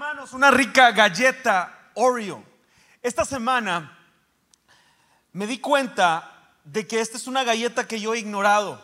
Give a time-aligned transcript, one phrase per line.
[0.00, 2.42] hermanos, una rica galleta Oreo.
[3.02, 3.98] Esta semana
[5.34, 8.82] me di cuenta de que esta es una galleta que yo he ignorado.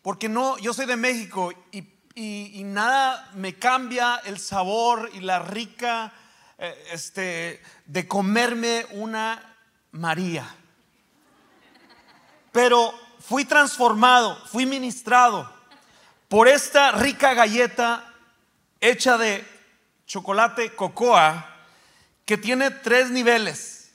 [0.00, 6.14] Porque no, yo soy de México y, nada me cambia el sabor y la rica
[6.56, 9.58] eh, este, de comerme una
[9.90, 10.48] María.
[12.52, 15.52] Pero fui transformado, fui ministrado
[16.30, 18.14] por esta rica galleta
[18.80, 19.52] hecha de
[20.12, 21.48] chocolate cocoa
[22.26, 23.94] que tiene tres niveles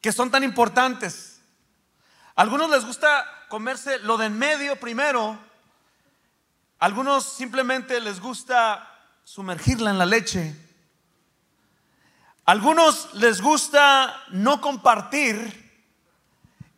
[0.00, 1.40] que son tan importantes.
[2.34, 5.38] A algunos les gusta comerse lo de en medio primero,
[6.80, 8.84] algunos simplemente les gusta
[9.22, 10.56] sumergirla en la leche,
[12.44, 15.70] a algunos les gusta no compartir.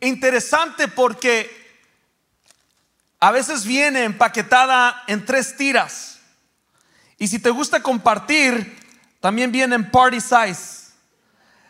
[0.01, 1.49] Interesante porque
[3.19, 6.12] a veces viene empaquetada en tres tiras.
[7.23, 8.77] Y si te gusta compartir,
[9.21, 10.91] también viene en party size.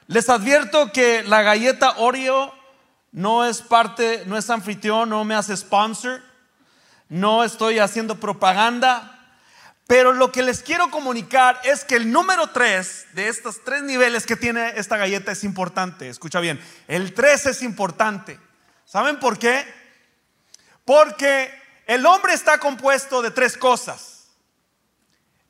[0.08, 2.52] Les advierto que la galleta Oreo
[3.12, 6.24] no es parte, no es anfitrión, no me hace sponsor,
[7.08, 9.38] no estoy haciendo propaganda,
[9.86, 14.26] pero lo que les quiero comunicar es que el número 3 de estos tres niveles
[14.26, 16.10] que tiene esta galleta es importante.
[16.10, 18.40] Escucha bien, el 3 es importante.
[18.86, 19.72] ¿Saben por qué?
[20.84, 21.54] Porque
[21.86, 24.13] el hombre está compuesto de tres cosas.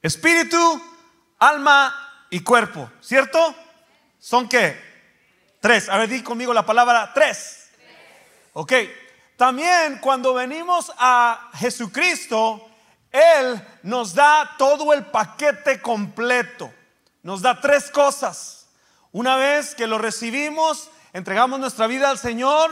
[0.03, 0.83] Espíritu,
[1.39, 3.55] alma y cuerpo, ¿cierto?
[4.19, 4.77] ¿Son qué?
[5.61, 5.87] Tres.
[5.87, 7.69] A ver, di conmigo la palabra tres.
[8.51, 8.73] Ok.
[9.37, 12.69] También cuando venimos a Jesucristo,
[13.11, 16.69] Él nos da todo el paquete completo.
[17.21, 18.67] Nos da tres cosas.
[19.13, 22.71] Una vez que lo recibimos, entregamos nuestra vida al Señor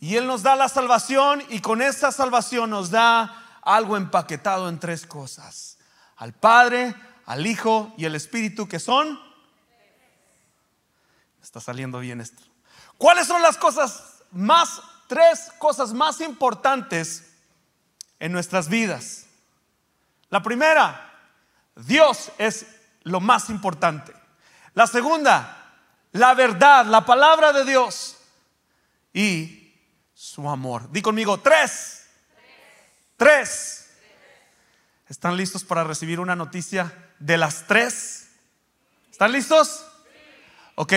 [0.00, 4.80] y Él nos da la salvación y con esa salvación nos da algo empaquetado en
[4.80, 5.75] tres cosas.
[6.16, 6.94] Al Padre,
[7.26, 9.26] al Hijo y al Espíritu que son
[11.46, 12.42] Está saliendo bien esto.
[12.98, 17.36] ¿Cuáles son las cosas más, tres cosas más importantes
[18.18, 19.26] en nuestras vidas?
[20.28, 21.08] La primera,
[21.76, 22.66] Dios es
[23.04, 24.12] lo más importante.
[24.74, 25.72] La segunda,
[26.10, 28.16] la verdad, la palabra de Dios
[29.14, 29.72] y
[30.14, 30.90] su amor.
[30.90, 32.08] Di conmigo, tres.
[33.16, 33.85] Tres.
[35.08, 38.28] ¿Están listos para recibir una noticia de las tres?
[39.10, 39.86] ¿Están listos?
[40.74, 40.92] Ok,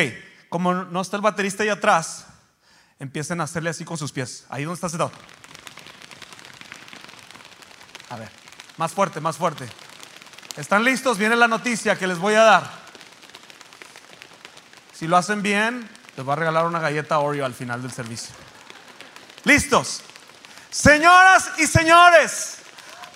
[0.49, 2.25] como no está el baterista ahí atrás,
[2.97, 4.45] empiecen a hacerle así con sus pies.
[4.49, 5.11] Ahí donde está sentado.
[8.09, 8.29] A ver,
[8.77, 9.69] más fuerte, más fuerte.
[10.57, 11.17] ¿Están listos?
[11.17, 12.69] Viene la noticia que les voy a dar.
[14.93, 15.87] Si lo hacen bien,
[16.17, 18.35] les voy a regalar una galleta Oreo al final del servicio.
[19.45, 20.01] ¿Listos?
[20.69, 22.58] Señoras y señores,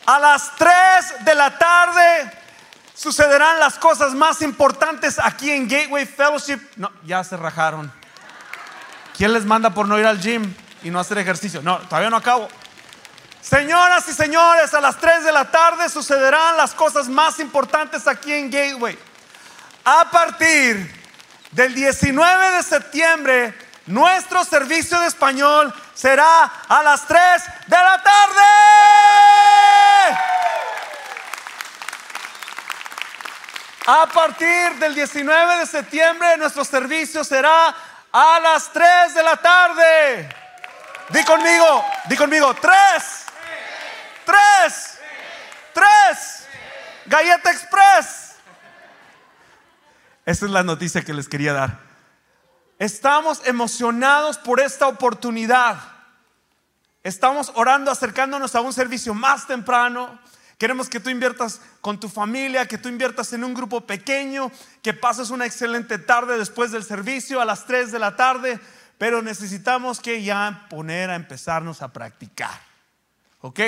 [0.05, 2.31] a las 3 de la tarde
[2.93, 6.59] sucederán las cosas más importantes aquí en Gateway Fellowship.
[6.75, 7.91] No, ya se rajaron.
[9.17, 10.53] ¿Quién les manda por no ir al gym
[10.83, 11.61] y no hacer ejercicio?
[11.61, 12.47] No, todavía no acabo.
[13.41, 18.31] Señoras y señores, a las 3 de la tarde sucederán las cosas más importantes aquí
[18.31, 18.97] en Gateway.
[19.85, 20.89] A partir
[21.51, 23.53] del 19 de septiembre,
[23.85, 27.19] nuestro servicio de español será a las 3
[27.67, 29.02] de la tarde.
[33.85, 37.75] A partir del 19 de septiembre, nuestro servicio será
[38.13, 40.29] a las 3 de la tarde.
[41.09, 42.73] Di conmigo, di conmigo, 3.
[44.25, 44.99] 3.
[45.73, 46.47] 3.
[47.07, 48.35] Galleta Express.
[50.25, 51.79] Esa es la noticia que les quería dar.
[52.79, 55.77] Estamos emocionados por esta oportunidad.
[57.03, 60.17] Estamos orando, acercándonos a un servicio más temprano.
[60.63, 64.49] Queremos que tú inviertas con tu familia, que tú inviertas en un grupo pequeño,
[64.81, 68.61] que pases una excelente tarde después del servicio a las 3 de la tarde,
[68.97, 72.61] pero necesitamos que ya poner a empezarnos a practicar.
[73.41, 73.59] ¿Ok?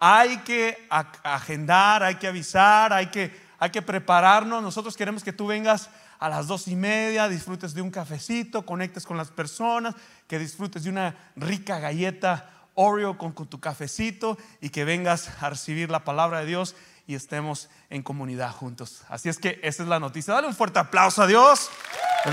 [0.00, 0.88] Hay que
[1.22, 4.64] agendar, hay que avisar, hay que, hay que prepararnos.
[4.64, 9.06] Nosotros queremos que tú vengas a las dos y media, disfrutes de un cafecito, conectes
[9.06, 9.94] con las personas,
[10.26, 15.90] que disfrutes de una rica galleta Oreo con, tu cafecito y que vengas a recibir
[15.90, 16.76] la palabra de Dios
[17.06, 19.02] y estemos en comunidad juntos.
[19.08, 20.34] Así es que esa es la noticia.
[20.34, 21.70] Dale un fuerte aplauso a Dios.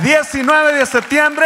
[0.03, 1.45] 19 de septiembre.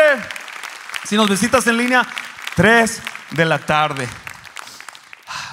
[1.05, 2.07] Si nos visitas en línea,
[2.55, 3.01] 3
[3.31, 4.09] de la tarde.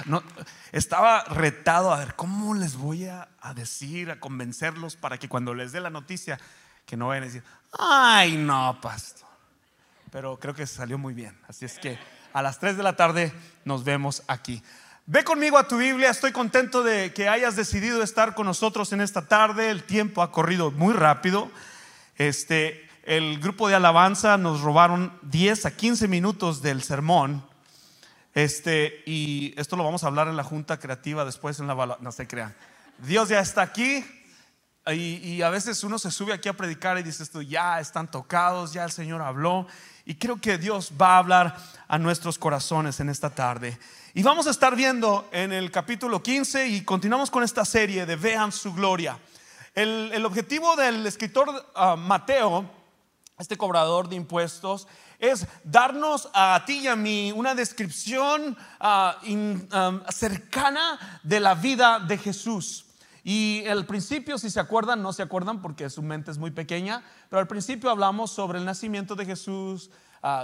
[0.05, 0.23] No,
[0.71, 5.53] estaba retado a ver cómo les voy a, a decir, a convencerlos para que cuando
[5.53, 6.39] les dé la noticia,
[6.85, 7.43] que no vayan a decir,
[7.77, 9.27] ay, no, pastor.
[10.11, 11.37] Pero creo que salió muy bien.
[11.47, 11.99] Así es que
[12.35, 13.31] a las 3 de la tarde
[13.63, 14.61] nos vemos aquí.
[15.05, 18.99] Ve conmigo a tu Biblia, estoy contento de que hayas decidido estar con nosotros en
[18.99, 19.69] esta tarde.
[19.69, 21.49] El tiempo ha corrido muy rápido.
[22.17, 27.41] Este, el grupo de alabanza nos robaron 10 a 15 minutos del sermón.
[28.33, 32.11] Este, y esto lo vamos a hablar en la junta creativa después en la no
[32.11, 32.53] se crean.
[32.97, 34.05] Dios ya está aquí
[34.87, 38.11] y, y, a veces uno se sube aquí a predicar y dice esto, ya están
[38.11, 39.67] tocados, ya el Señor habló
[40.05, 41.57] y creo que Dios va a hablar
[41.87, 43.77] a nuestros corazones en esta tarde.
[44.13, 48.15] Y vamos a estar viendo en el capítulo 15 y continuamos con esta serie de
[48.15, 49.19] Vean su gloria.
[49.73, 52.69] El, objetivo del escritor ah, Mateo,
[53.37, 54.87] este cobrador de impuestos,
[55.19, 59.19] es darnos a ti y a mí una descripción ah,
[59.71, 62.84] ah, cercana de la vida de Jesús.
[63.27, 67.03] Y el principio, si se acuerdan, no se acuerdan porque su mente es muy pequeña,
[67.27, 69.89] pero al principio hablamos sobre el nacimiento de Jesús,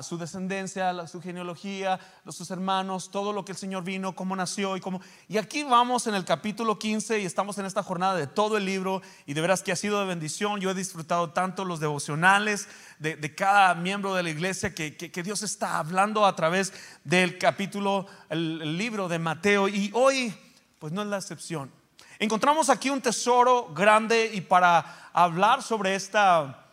[0.01, 4.79] su descendencia, su genealogía, sus hermanos, todo lo que el Señor vino, cómo nació y
[4.79, 4.99] cómo.
[5.27, 8.65] Y aquí vamos en el capítulo 15 y estamos en esta jornada de todo el
[8.65, 10.59] libro y de veras que ha sido de bendición.
[10.59, 12.67] Yo he disfrutado tanto los devocionales
[12.97, 16.73] de, cada miembro de la iglesia que, Dios está hablando a través
[17.03, 20.33] del capítulo, el libro de Mateo y hoy
[20.79, 21.80] pues no es la excepción.
[22.21, 26.67] Encontramos aquí un tesoro grande y para hablar sobre esta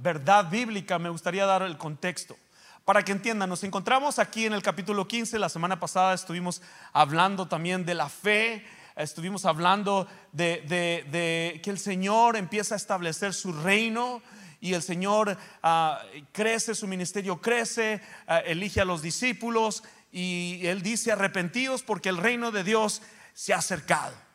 [0.00, 2.36] verdad bíblica, me gustaría dar el contexto.
[2.84, 6.62] Para que entiendan, nos encontramos aquí en el capítulo 15, la semana pasada estuvimos
[6.92, 8.64] hablando también de la fe,
[8.94, 14.22] estuvimos hablando de, que el Señor empieza a establecer su reino
[14.60, 16.00] y el Señor ah,
[16.30, 19.82] crece, su ministerio crece, ah, elige a los discípulos
[20.12, 23.02] y Él dice arrepentidos porque el reino de Dios
[23.34, 24.27] se ha acercado.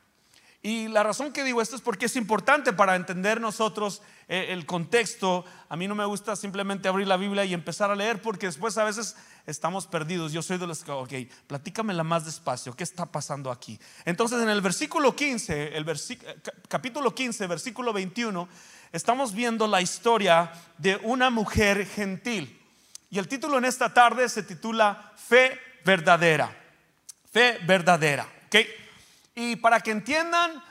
[0.65, 4.65] Y la razón que digo esto es porque es importante para entender nosotros eh, el
[4.65, 5.43] contexto.
[5.67, 8.77] A mí no me gusta simplemente abrir la Biblia y empezar a leer porque después
[8.77, 10.31] a veces estamos perdidos.
[10.31, 11.13] Yo soy de los que, ok,
[11.47, 12.73] platícamela más despacio.
[12.77, 13.77] ¿Qué está pasando aquí?
[14.05, 15.85] Entonces en el versículo 15, el
[16.69, 18.47] capítulo 15, versículo 21,
[18.93, 22.57] estamos viendo la historia de una mujer gentil.
[23.09, 26.55] Y el título en esta tarde se titula Fe verdadera.
[27.29, 28.25] Fe verdadera.
[28.45, 28.82] ¿Ok?
[29.35, 30.63] Y para que entiendan,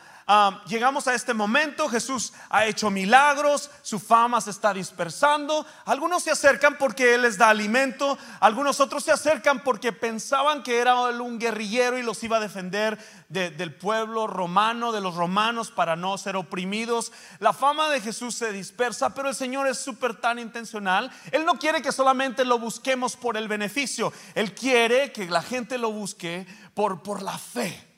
[0.67, 6.31] llegamos a este momento, Jesús ha hecho milagros, su fama se está dispersando, algunos se
[6.31, 11.39] acercan porque Él les da alimento, algunos otros se acercan porque pensaban que era un
[11.39, 12.99] guerrillero y los iba a defender
[13.29, 17.13] del pueblo romano, de los romanos, para no ser oprimidos.
[17.41, 21.11] La fama de Jesús se dispersa, pero el Señor es súper tan intencional.
[21.31, 25.79] Él no quiere que solamente lo busquemos por el beneficio, Él quiere que la gente
[25.79, 27.92] lo busque por, por la fe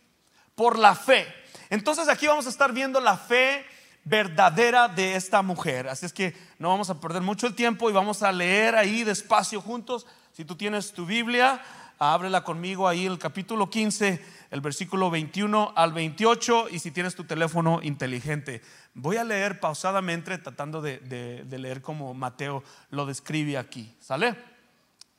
[0.54, 1.26] por la fe.
[1.70, 3.64] Entonces aquí vamos a estar viendo la fe
[4.04, 5.88] verdadera de esta mujer.
[5.88, 9.02] Así es que no vamos a perder mucho el tiempo y vamos a leer ahí
[9.02, 10.06] despacio juntos.
[10.32, 11.62] Si tú tienes tu Biblia,
[11.98, 17.24] ábrela conmigo ahí el capítulo 15, el versículo 21 al 28 y si tienes tu
[17.24, 18.62] teléfono inteligente.
[18.94, 23.94] Voy a leer pausadamente tratando de, leer como Mateo lo describe aquí.
[24.00, 24.36] ¿Sale?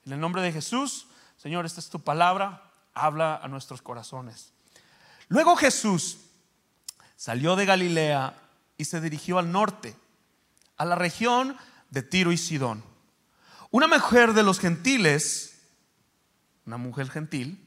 [0.05, 4.54] En el nombre de Jesús, Señor, esta es tu palabra, habla a nuestros corazones.
[5.27, 6.17] Luego Jesús
[7.15, 8.35] salió de Galilea
[8.77, 9.95] y se dirigió al norte,
[10.77, 11.57] a la región
[11.89, 12.83] de Tiro y Sidón.
[13.71, 15.57] Una mujer de los gentiles,
[16.65, 17.59] una mujer gentil,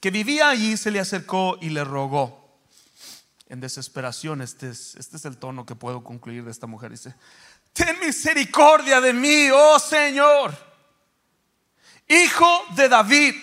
[0.00, 2.44] que vivía allí se le acercó y le rogó.
[3.48, 6.90] En desesperación, este es, este es el tono que puedo concluir de esta mujer.
[6.90, 7.14] Dice,
[7.72, 10.56] ten misericordia de mí, oh Señor,
[12.08, 13.34] hijo de David.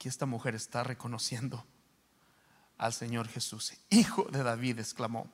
[0.00, 1.62] Aquí esta mujer está reconociendo
[2.78, 3.74] al Señor Jesús.
[3.90, 5.30] Hijo de David, exclamó.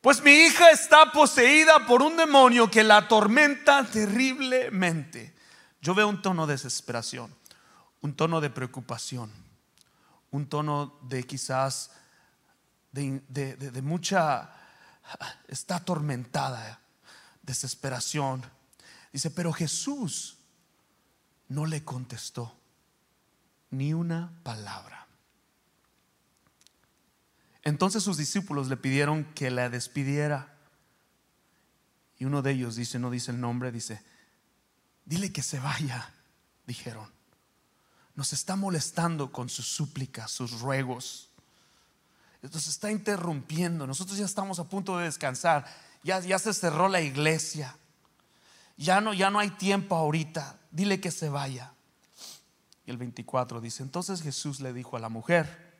[0.00, 5.36] Pues mi hija está poseída por un demonio que la atormenta terriblemente.
[5.80, 7.32] Yo veo un tono de desesperación,
[8.00, 9.30] un tono de preocupación,
[10.32, 11.92] un tono de quizás
[12.90, 14.50] de, de mucha,
[15.46, 16.80] está atormentada,
[17.40, 18.44] desesperación.
[19.12, 20.38] Dice, pero Jesús
[21.46, 22.59] no le contestó
[23.70, 25.06] ni una palabra.
[27.62, 30.56] Entonces sus discípulos le pidieron que la despidiera.
[32.18, 34.02] Y uno de ellos dice, no dice el nombre, dice,
[35.04, 36.12] dile que se vaya,
[36.66, 37.08] dijeron.
[38.14, 41.30] Nos está molestando con sus súplicas, sus ruegos.
[42.42, 43.86] Nos está interrumpiendo.
[43.86, 45.66] Nosotros ya estamos a punto de descansar.
[46.02, 47.76] Ya, ya se cerró la iglesia.
[48.76, 50.58] Ya no, ya no hay tiempo ahorita.
[50.70, 51.72] Dile que se vaya
[52.90, 55.70] el 24 dice, entonces Jesús le dijo a la mujer,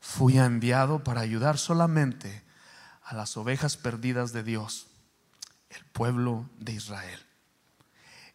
[0.00, 2.42] fui enviado para ayudar solamente
[3.02, 4.88] a las ovejas perdidas de Dios,
[5.70, 7.20] el pueblo de Israel.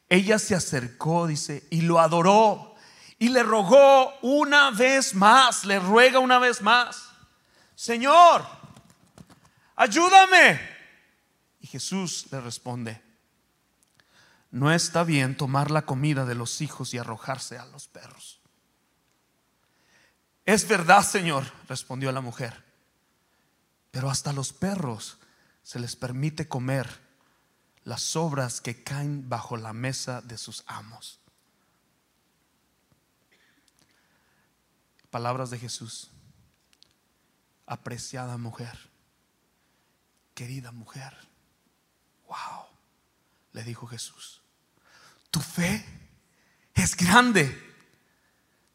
[0.09, 2.75] Ella se acercó, dice, y lo adoró
[3.21, 7.09] y le rogó una vez más, le ruega una vez más,
[7.75, 8.43] Señor,
[9.75, 10.59] ayúdame.
[11.59, 12.99] Y Jesús le responde,
[14.51, 18.41] no está bien tomar la comida de los hijos y arrojarse a los perros.
[20.45, 22.63] Es verdad, Señor, respondió la mujer,
[23.91, 25.17] pero hasta los perros
[25.63, 26.99] se les permite comer
[27.85, 31.19] las sobras que caen bajo la mesa de sus amos.
[35.09, 36.09] Palabras de Jesús.
[37.65, 38.77] Apreciada mujer,
[40.33, 41.15] querida mujer,
[42.27, 42.65] wow,
[43.53, 44.40] le dijo Jesús,
[45.31, 45.83] tu fe
[46.75, 47.57] es grande,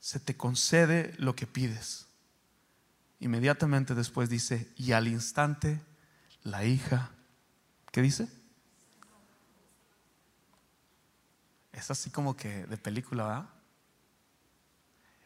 [0.00, 2.06] se te concede lo que pides.
[3.20, 5.80] Inmediatamente después dice, y al instante
[6.42, 7.10] la hija,
[7.92, 8.28] ¿qué dice?
[11.72, 13.50] Es así como que de película, ¿verdad?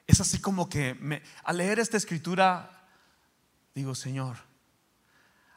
[0.06, 2.88] Es así como que me, al leer esta escritura
[3.74, 4.36] digo, Señor,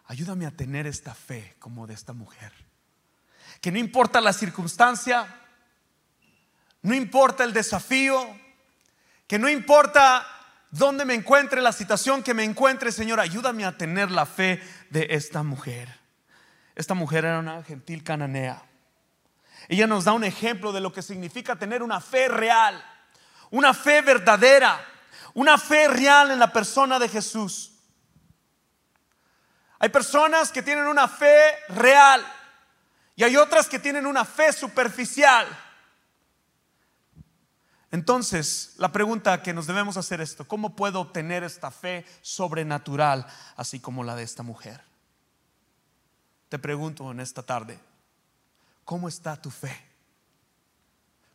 [0.05, 2.53] ayúdame a tener esta fe como de esta mujer.
[3.61, 5.42] Que no importa la circunstancia,
[6.83, 8.39] no importa el desafío,
[9.27, 10.27] que no importa
[10.69, 15.07] dónde me encuentre la situación que me encuentre, Señor, ayúdame a tener la fe de
[15.11, 15.99] esta mujer.
[16.75, 18.61] Esta mujer era una gentil cananea.
[19.69, 22.83] Ella nos da un ejemplo de lo que significa tener una fe real,
[23.49, 24.83] una fe verdadera,
[25.33, 27.71] una fe real en la persona de Jesús.
[29.79, 32.25] Hay personas que tienen una fe real
[33.15, 35.47] y hay otras que tienen una fe superficial.
[37.93, 43.27] Entonces, la pregunta que nos debemos hacer es esto, ¿cómo puedo obtener esta fe sobrenatural
[43.55, 44.81] así como la de esta mujer?
[46.49, 47.79] Te pregunto en esta tarde,
[48.83, 49.79] ¿cómo está tu fe?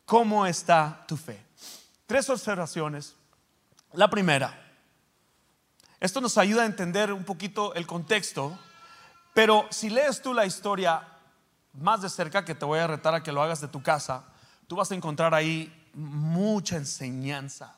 [0.03, 1.41] ¿Cómo está tu fe?
[2.05, 3.15] Tres observaciones.
[3.93, 4.61] La primera,
[6.01, 8.59] esto nos ayuda a entender un poquito el contexto,
[9.33, 11.07] pero si lees tú la historia
[11.71, 14.25] más de cerca, que te voy a retar a que lo hagas de tu casa,
[14.67, 17.77] tú vas a encontrar ahí mucha enseñanza.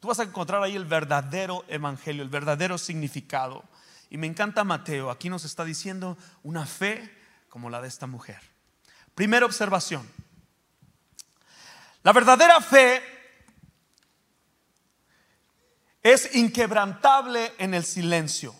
[0.00, 3.64] Tú vas a encontrar ahí el verdadero evangelio, el verdadero significado.
[4.10, 7.12] Y me encanta Mateo, aquí nos está diciendo una fe
[7.48, 8.40] como la de esta mujer.
[9.14, 10.08] Primera observación.
[12.02, 13.02] La verdadera fe
[16.02, 18.54] es inquebrantable en el silencio.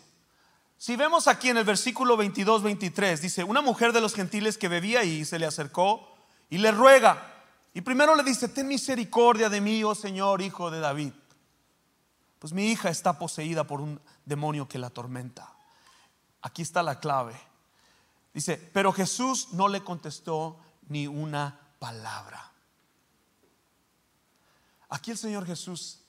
[0.78, 5.04] Si vemos aquí en el versículo 22-23, dice, una mujer de los gentiles que bebía
[5.04, 6.16] y se le acercó
[6.50, 7.35] y le ruega,
[7.76, 11.12] y primero le dice, ten misericordia de mí, oh Señor, hijo de David.
[12.38, 15.52] Pues mi hija está poseída por un demonio que la atormenta.
[16.40, 17.38] Aquí está la clave.
[18.32, 22.50] Dice, pero Jesús no le contestó ni una palabra.
[24.88, 26.00] Aquí el Señor Jesús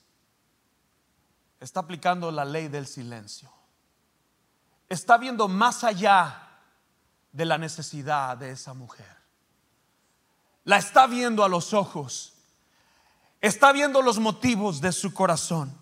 [1.60, 3.52] está aplicando la ley del silencio.
[4.88, 6.62] Está viendo más allá
[7.34, 9.17] de la necesidad de esa mujer
[10.68, 12.34] la está viendo a los ojos,
[13.40, 15.74] está viendo los motivos de su corazón,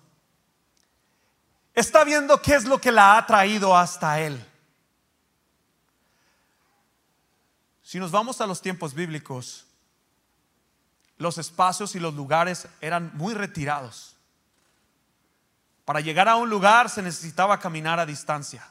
[1.74, 4.46] está viendo qué es lo que la ha traído hasta él.
[7.82, 9.66] Si nos vamos a los tiempos bíblicos,
[11.18, 14.16] los espacios y los lugares eran muy retirados.
[15.84, 18.64] Para llegar a un lugar se necesitaba caminar a distancia.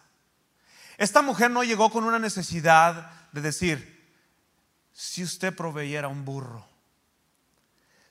[0.96, 3.93] Esta mujer no llegó con una necesidad de decir,
[4.94, 6.64] si usted proveyera un burro,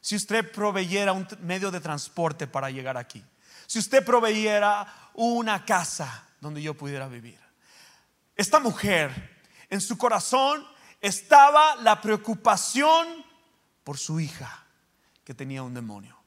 [0.01, 3.23] si usted proveyera un medio de transporte para llegar aquí,
[3.65, 7.39] si usted proveyera una casa donde yo pudiera vivir.
[8.35, 10.67] Esta mujer, en su corazón
[10.99, 13.07] estaba la preocupación
[13.85, 14.65] por su hija
[15.23, 16.17] que tenía un demonio.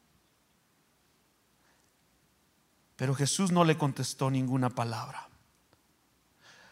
[2.96, 5.28] Pero Jesús no le contestó ninguna palabra.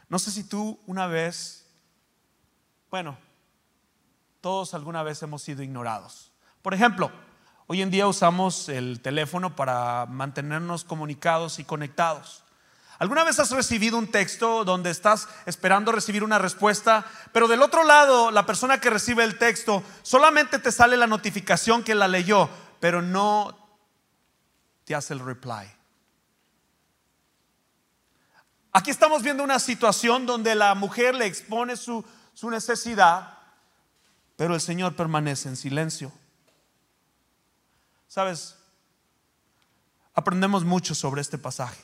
[0.09, 1.67] No sé si tú una vez,
[2.91, 3.19] bueno,
[4.45, 6.31] todos alguna vez hemos sido ignorados.
[6.61, 7.11] Por ejemplo,
[7.67, 12.45] hoy en día usamos el teléfono para mantenernos comunicados y conectados.
[12.99, 17.85] ¿Alguna vez has recibido un texto donde estás esperando recibir una respuesta, pero del otro
[17.85, 22.51] lado la persona que recibe el texto solamente te sale la notificación que la leyó,
[22.81, 23.57] pero no
[24.85, 25.73] te hace el reply?
[28.73, 32.05] Aquí estamos viendo una situación donde la mujer le expone su,
[32.43, 33.39] necesidad
[34.37, 36.13] pero el Señor permanece en silencio.
[38.09, 38.57] ¿Sabes?
[40.15, 41.81] Aprendemos mucho sobre este pasaje.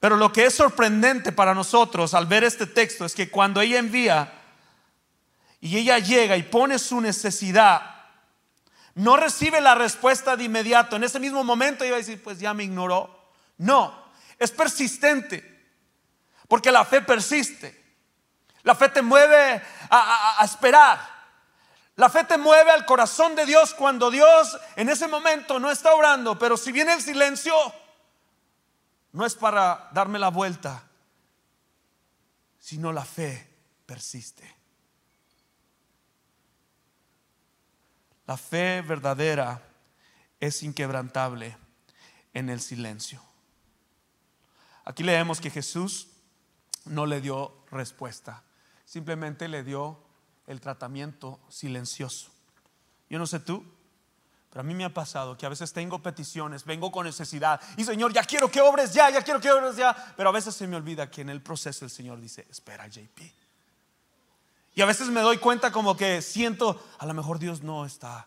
[0.00, 3.78] Pero lo que es sorprendente para nosotros al ver este texto es que cuando ella
[3.78, 4.32] envía
[5.60, 7.98] y ella llega y pone su necesidad,
[8.94, 10.96] no recibe la respuesta de inmediato.
[10.96, 13.32] En ese mismo momento iba a decir, pues ya me ignoró.
[13.58, 14.06] No,
[14.38, 15.56] es persistente.
[16.46, 17.87] Porque la fe persiste.
[18.62, 20.98] La fe te mueve a, esperar.
[21.96, 25.94] La fe te mueve al corazón de Dios cuando Dios en ese momento no está
[25.94, 27.54] orando, pero si viene el silencio,
[29.12, 30.84] no es para darme la vuelta,
[32.60, 33.48] sino la fe
[33.84, 34.56] persiste.
[38.26, 39.60] La fe verdadera
[40.38, 41.56] es inquebrantable
[42.34, 43.22] en el silencio.
[44.84, 46.08] Aquí leemos que Jesús
[46.84, 48.42] no le dio respuesta,
[48.88, 49.98] simplemente le dio
[50.46, 52.30] el tratamiento silencioso.
[53.10, 53.62] Yo no sé tú,
[54.48, 57.84] pero a mí me ha pasado que a veces tengo peticiones, vengo con necesidad y
[57.84, 60.66] Señor, ya quiero que obres ya, ya quiero que obres ya, pero a veces se
[60.66, 63.20] me olvida que en el proceso el Señor dice, espera JP.
[64.74, 68.26] Y a veces me doy cuenta como que siento, a lo mejor Dios no está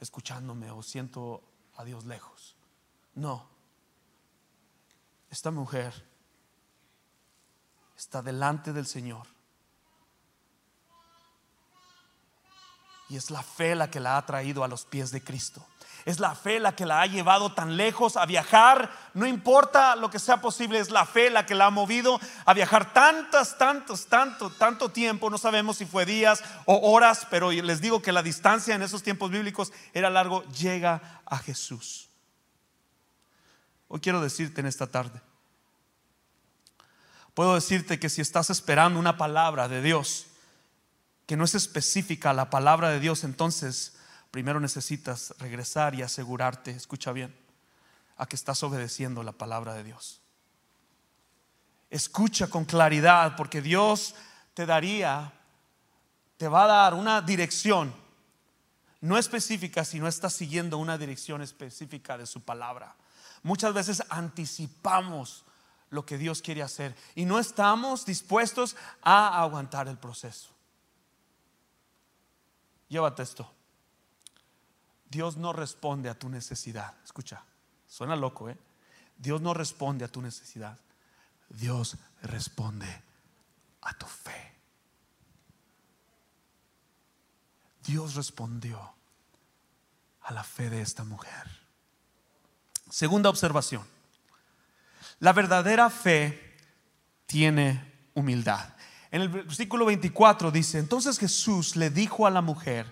[0.00, 1.42] escuchándome o siento
[1.76, 2.56] a Dios lejos.
[3.14, 3.46] No,
[5.28, 5.92] esta mujer
[7.94, 9.26] está delante del Señor
[13.10, 15.66] Y es la fe la que la ha traído a los pies de Cristo.
[16.04, 18.90] Es la fe la que la ha llevado tan lejos a viajar.
[19.14, 22.54] No importa lo que sea posible, es la fe la que la ha movido a
[22.54, 25.28] viajar tantas, tantos, tanto, tanto tiempo.
[25.28, 29.02] No sabemos si fue días o horas, pero les digo que la distancia en esos
[29.02, 30.44] tiempos bíblicos era largo.
[30.44, 32.08] Llega a Jesús.
[33.88, 35.20] Hoy quiero decirte en esta tarde.
[37.34, 40.29] Puedo decirte que si estás esperando una palabra de Dios,
[41.30, 43.94] que no es específica la palabra de Dios, entonces
[44.32, 47.32] primero necesitas regresar y asegurarte, escucha bien,
[48.16, 50.20] a que estás obedeciendo la palabra de Dios.
[51.88, 54.16] Escucha con claridad, porque Dios
[54.54, 55.32] te daría,
[56.36, 57.94] te va a dar una dirección,
[59.00, 62.96] no específica, si no estás siguiendo una dirección específica de su palabra.
[63.44, 65.44] Muchas veces anticipamos
[65.90, 70.50] lo que Dios quiere hacer y no estamos dispuestos a aguantar el proceso.
[72.90, 73.50] Llévate esto.
[75.08, 76.94] Dios no responde a tu necesidad.
[77.02, 77.42] Escucha,
[77.86, 78.58] suena loco, ¿eh?
[79.16, 80.78] Dios no responde a tu necesidad.
[81.48, 83.02] Dios responde
[83.82, 84.54] a tu fe.
[87.84, 88.94] Dios respondió
[90.22, 91.48] a la fe de esta mujer.
[92.88, 93.86] Segunda observación.
[95.20, 96.56] La verdadera fe
[97.26, 98.74] tiene humildad.
[99.10, 102.86] En el versículo 24 dice, entonces Jesús le dijo a la mujer,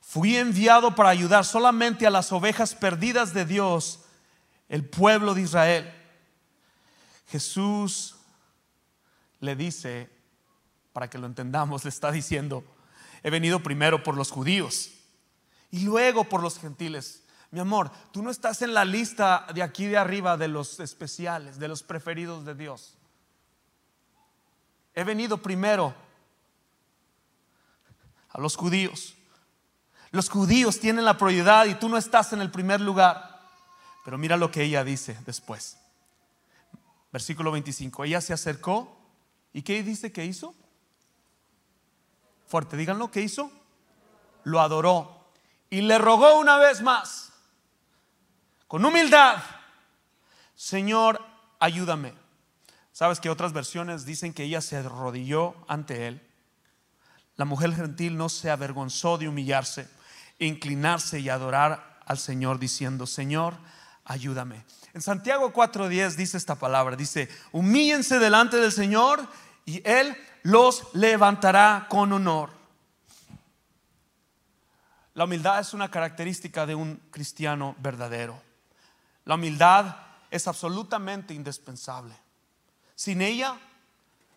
[0.00, 4.00] fui enviado para ayudar solamente a las ovejas perdidas de Dios,
[4.68, 5.94] el pueblo de Israel.
[7.28, 8.16] Jesús
[9.40, 10.10] le dice,
[10.92, 12.64] para que lo entendamos, le está diciendo,
[13.22, 14.90] he venido primero por los judíos
[15.70, 17.22] y luego por los gentiles.
[17.50, 21.58] Mi amor, tú no estás en la lista de aquí de arriba de los especiales,
[21.58, 22.96] de los preferidos de Dios.
[24.94, 25.94] He venido primero
[28.30, 29.14] a los judíos.
[30.10, 33.48] Los judíos tienen la prioridad y tú no estás en el primer lugar.
[34.04, 35.78] Pero mira lo que ella dice después.
[37.12, 38.04] Versículo 25.
[38.04, 38.96] Ella se acercó
[39.52, 40.54] y ¿qué dice que hizo?
[42.46, 43.52] Fuerte, díganlo, ¿qué hizo?
[44.42, 45.20] Lo adoró
[45.70, 47.32] y le rogó una vez más,
[48.66, 49.36] con humildad,
[50.56, 51.24] Señor,
[51.60, 52.12] ayúdame.
[53.00, 56.20] Sabes que otras versiones dicen que ella se arrodilló ante él.
[57.36, 59.88] La mujer gentil no se avergonzó de humillarse,
[60.38, 63.54] inclinarse y adorar al Señor diciendo, Señor,
[64.04, 64.66] ayúdame.
[64.92, 69.26] En Santiago 4:10 dice esta palabra, dice, humíllense delante del Señor
[69.64, 72.50] y Él los levantará con honor.
[75.14, 78.42] La humildad es una característica de un cristiano verdadero.
[79.24, 79.96] La humildad
[80.30, 82.14] es absolutamente indispensable.
[83.00, 83.58] Sin ella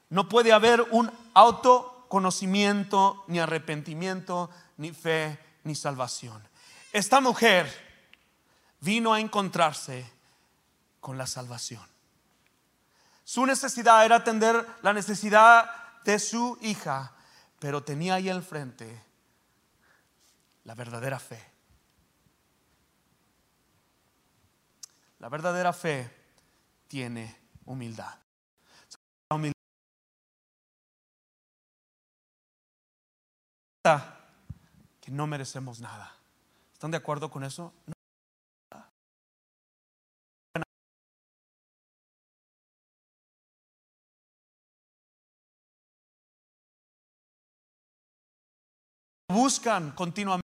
[0.09, 6.41] no puede haber un autoconocimiento, ni arrepentimiento, ni fe, ni salvación.
[6.93, 7.69] Esta mujer
[8.79, 10.09] vino a encontrarse
[11.01, 11.85] con la salvación.
[13.25, 15.69] Su necesidad era atender la necesidad
[16.05, 17.11] de su hija,
[17.59, 19.03] pero tenía ahí al frente
[20.63, 21.51] la verdadera fe.
[25.19, 26.09] La verdadera fe
[26.87, 28.22] tiene humildad.
[33.83, 36.15] Que no merecemos nada.
[36.71, 37.73] ¿Están de acuerdo con eso?
[49.27, 50.43] Buscan continuamente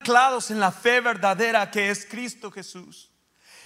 [0.00, 3.13] anclados en la fe verdadera que es Cristo Jesús.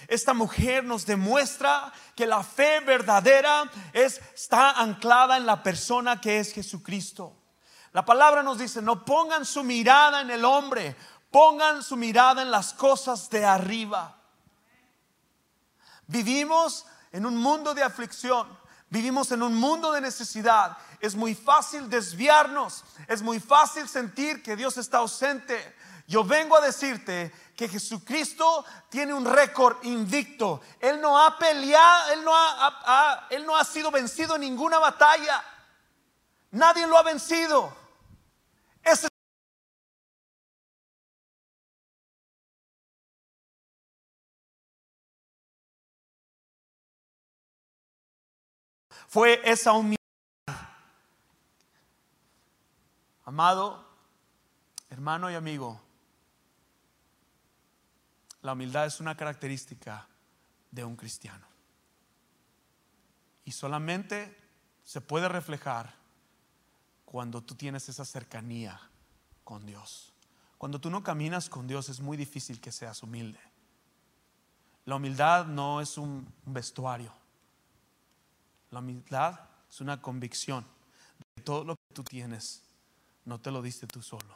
[0.09, 6.39] Esta mujer nos demuestra que la fe verdadera es, está anclada en la persona que
[6.39, 7.35] es Jesucristo.
[7.93, 10.95] La palabra nos dice, no pongan su mirada en el hombre,
[11.29, 14.17] pongan su mirada en las cosas de arriba.
[16.07, 18.47] Vivimos en un mundo de aflicción,
[18.89, 20.75] vivimos en un mundo de necesidad.
[20.99, 25.75] Es muy fácil desviarnos, es muy fácil sentir que Dios está ausente.
[26.09, 30.59] Yo vengo a decirte que Jesucristo tiene un récord invicto.
[30.79, 35.43] Él no ha peleado, él no ha, él no ha sido vencido en ninguna batalla.
[36.49, 37.71] Nadie lo ha vencido.
[38.81, 39.07] Ese
[49.07, 49.99] fue esa humildad.
[53.25, 53.85] Amado,
[54.89, 55.79] hermano y amigo,
[58.41, 60.07] la humildad es una característica
[60.71, 61.45] de un cristiano.
[63.45, 64.37] Y solamente
[64.83, 65.93] se puede reflejar
[67.05, 68.79] cuando tú tienes esa cercanía
[69.43, 70.13] con Dios.
[70.57, 73.39] Cuando tú no caminas con Dios es muy difícil que seas humilde.
[74.85, 77.13] La humildad no es un vestuario.
[78.71, 80.65] La humildad es una convicción
[81.35, 82.63] de todo lo que tú tienes.
[83.25, 84.35] No te lo diste tú solo.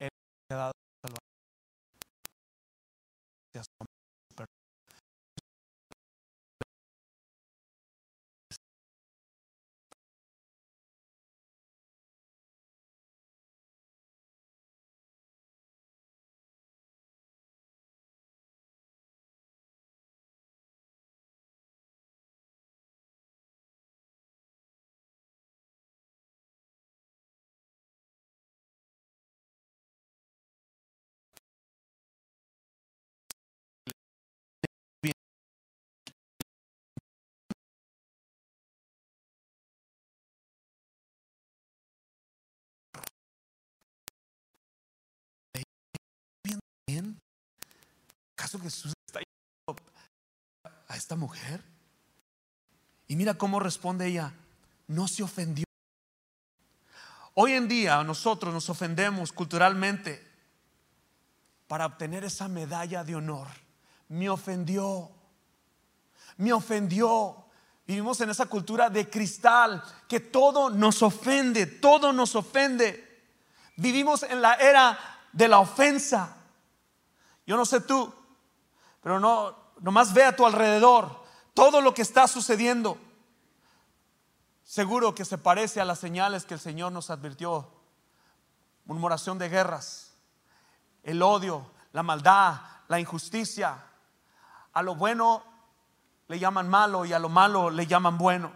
[0.00, 0.08] Él
[0.48, 0.77] te ha dado
[48.32, 49.20] ¿Acaso Jesús está
[50.88, 51.62] a esta mujer?
[53.06, 54.32] Y mira cómo responde ella,
[54.86, 55.64] no se ofendió.
[57.34, 60.26] Hoy en día nosotros nos ofendemos culturalmente
[61.66, 63.48] para obtener esa medalla de honor.
[64.08, 65.10] Me ofendió,
[66.38, 67.44] me ofendió.
[67.86, 73.26] Vivimos en esa cultura de cristal que todo nos ofende, todo nos ofende.
[73.76, 74.98] Vivimos en la era
[75.32, 76.37] de la ofensa.
[77.48, 78.12] Yo no sé tú,
[79.02, 82.98] pero no, nomás ve a tu alrededor todo lo que está sucediendo.
[84.64, 87.66] Seguro que se parece a las señales que el Señor nos advirtió.
[88.84, 90.12] Murmuración de guerras,
[91.02, 92.56] el odio, la maldad,
[92.86, 93.82] la injusticia.
[94.74, 95.42] A lo bueno
[96.26, 98.52] le llaman malo y a lo malo le llaman bueno.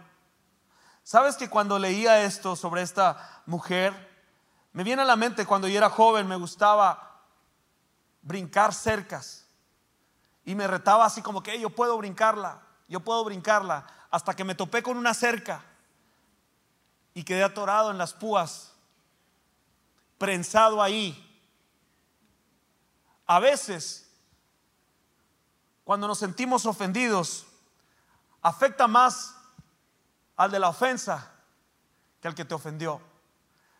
[1.01, 3.91] ¿Sabes que cuando leía esto sobre esta mujer,
[4.71, 7.12] me viene a la mente cuando yo era joven, me gustaba
[8.23, 9.45] brincar cercas
[10.43, 14.55] y me retaba así como que yo puedo brincarla, yo puedo brincarla, hasta que me
[14.55, 15.63] topé con una cerca
[17.13, 18.73] y quedé atorado en las púas,
[20.17, 21.29] prensado ahí.
[23.25, 24.09] A veces,
[25.83, 27.45] cuando nos sentimos ofendidos,
[28.41, 29.35] afecta más
[30.35, 31.31] al de la ofensa
[32.21, 33.01] que al que te ofendió.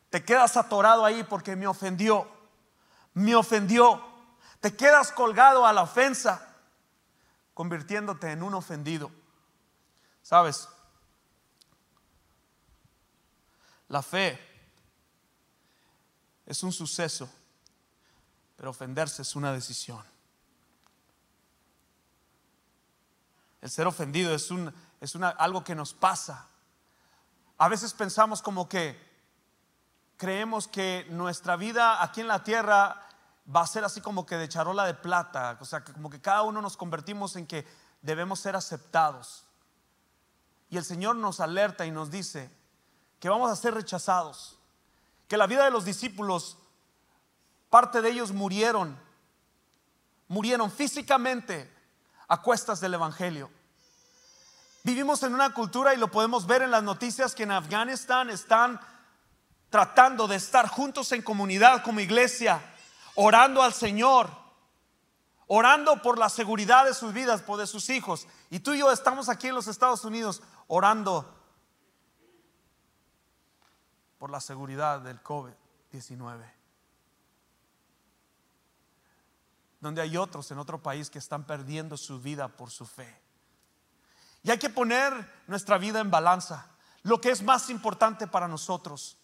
[0.10, 2.28] Te quedas atorado ahí porque me ofendió,
[3.14, 4.13] me ofendió.
[4.64, 6.56] Te quedas colgado a la ofensa
[7.54, 9.12] convirtiéndote en un ofendido.
[10.22, 10.70] ¿Sabes?
[13.90, 14.40] La fe
[16.46, 17.30] es un suceso,
[18.56, 20.02] pero ofenderse es una decisión.
[23.60, 26.48] El ser ofendido es, un, es una, algo que nos pasa.
[27.58, 28.98] A veces pensamos como que
[30.16, 33.10] creemos que nuestra vida aquí en la tierra
[33.46, 36.44] va a ser así como que de charola de plata, o sea, como que cada
[36.44, 37.66] uno nos convertimos en que
[38.02, 39.46] debemos ser aceptados.
[40.70, 42.50] Y el Señor nos alerta y nos dice
[43.20, 44.58] que vamos a ser rechazados,
[45.28, 46.58] que la vida de los discípulos,
[47.70, 48.98] parte de ellos murieron,
[50.28, 51.72] murieron físicamente
[52.28, 53.50] a cuestas del Evangelio.
[54.84, 58.80] Vivimos en una cultura y lo podemos ver en las noticias que en Afganistán están
[59.70, 62.73] tratando de estar juntos en comunidad como iglesia
[63.16, 64.30] orando al Señor,
[65.48, 68.28] orando por la seguridad de sus vidas, por de sus hijos.
[68.50, 71.44] Y tú y yo estamos aquí en los Estados Unidos orando
[74.18, 76.52] por la seguridad del COVID-19.
[79.82, 83.22] Donde hay otros en otro país que están perdiendo su vida por su fe.
[84.42, 86.70] Y hay que poner nuestra vida en balanza,
[87.02, 89.18] lo que es más importante para nosotros.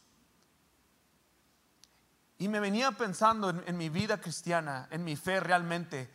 [2.39, 6.09] Y me venía pensando en, mi vida cristiana, en mi fe realmente,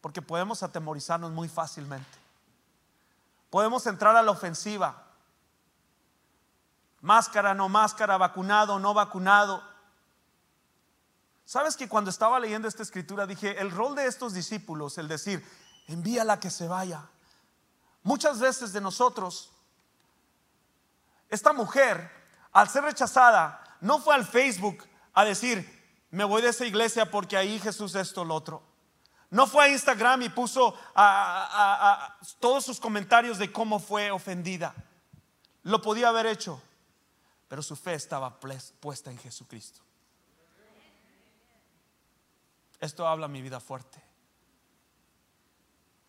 [0.00, 2.18] porque podemos atemorizarnos muy fácilmente.
[3.50, 5.04] Podemos entrar a la ofensiva.
[7.02, 9.62] Máscara, no máscara, vacunado, no vacunado.
[11.44, 15.46] Sabes que cuando estaba leyendo esta escritura dije, el rol de estos discípulos, el decir,
[15.86, 17.02] envíala que se vaya.
[18.02, 19.52] Muchas veces de nosotros,
[21.28, 22.10] esta mujer,
[22.52, 25.64] al ser rechazada, no fue al Facebook a decir,
[26.10, 28.62] me voy de esa iglesia porque ahí Jesús esto, lo otro.
[29.30, 34.74] No fue a Instagram y puso a, todos sus comentarios de cómo fue ofendida.
[35.62, 36.60] Lo podía haber hecho,
[37.46, 39.80] pero su fe estaba puesta en Jesucristo.
[42.80, 44.02] Esto habla mi vida fuerte.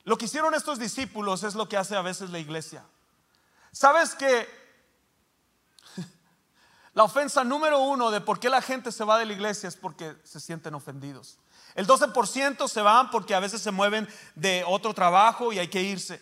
[0.03, 2.83] Lo que hicieron estos discípulos es lo que hace a veces la iglesia.
[3.71, 4.47] ¿Sabes que
[6.97, 9.75] la ofensa número uno de por qué la gente se va de la iglesia es
[9.75, 11.37] porque se sienten ofendidos?
[11.75, 15.83] El 12% se van porque a veces se mueven de otro trabajo y hay que
[15.83, 16.19] irse.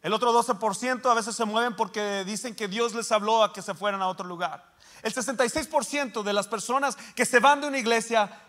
[0.00, 3.60] El otro 12% a veces se mueven porque dicen que Dios les habló a que
[3.60, 4.72] se fueran a otro lugar.
[5.02, 8.40] El 66% de las personas que se van de una iglesia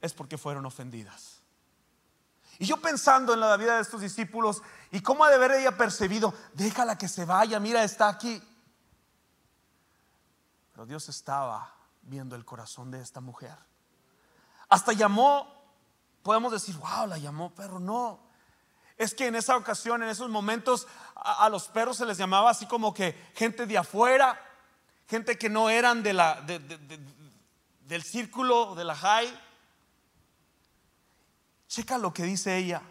[0.00, 1.40] es porque fueron ofendidas.
[2.60, 5.76] Y yo pensando en la vida de estos discípulos y cómo ha de haber ella
[5.76, 8.40] percibido, déjala que se vaya, mira, está aquí.
[10.86, 13.56] Dios estaba viendo el corazón de esta mujer.
[14.68, 15.58] Hasta llamó
[16.28, 17.80] podemos decir, wow, la llamó perro.
[17.80, 18.20] No.
[18.98, 22.66] Es que en esa ocasión, en esos momentos, a, los perros se les llamaba así
[22.66, 24.38] como que gente de afuera,
[25.06, 29.40] gente que no eran de la, del círculo de la high.
[31.66, 32.82] Checa lo que dice ella.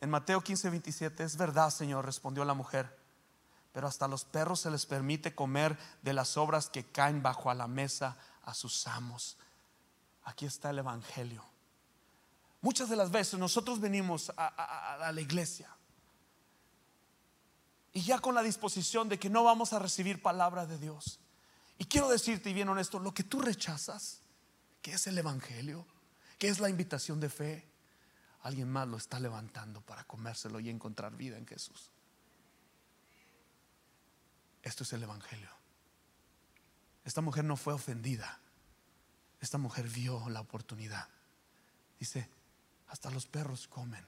[0.00, 2.97] En Mateo 15, 27, es verdad, Señor, respondió la mujer,
[3.72, 7.50] pero hasta a los perros se les permite comer de las obras que caen bajo
[7.50, 9.36] a la mesa a sus amos.
[10.24, 11.44] Aquí está el Evangelio.
[12.60, 15.70] Muchas de las veces nosotros venimos a, la iglesia
[17.92, 21.20] y ya con la disposición de que no vamos a recibir palabra de Dios.
[21.78, 24.20] Y quiero decirte, y bien honesto, lo que tú rechazas,
[24.82, 25.86] que es el Evangelio,
[26.38, 27.68] que es la invitación de fe,
[28.42, 31.90] alguien más lo está levantando para comérselo y encontrar vida en Jesús.
[34.68, 35.48] Esto es el Evangelio.
[37.02, 38.38] Esta mujer no fue ofendida.
[39.40, 41.08] Esta mujer vio la oportunidad.
[41.98, 42.28] Dice,
[42.88, 44.06] hasta los perros comen.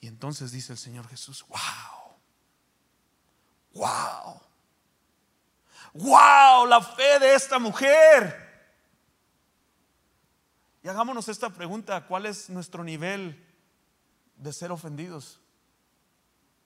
[0.00, 2.16] Y entonces dice el Señor Jesús, wow,
[3.72, 4.40] wow,
[5.94, 8.40] wow, la fe de esta mujer.
[10.84, 13.44] Y hagámonos esta pregunta, ¿cuál es nuestro nivel
[14.36, 15.40] de ser ofendidos?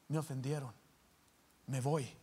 [0.09, 0.75] Me ofendieron,
[1.69, 2.19] me voy.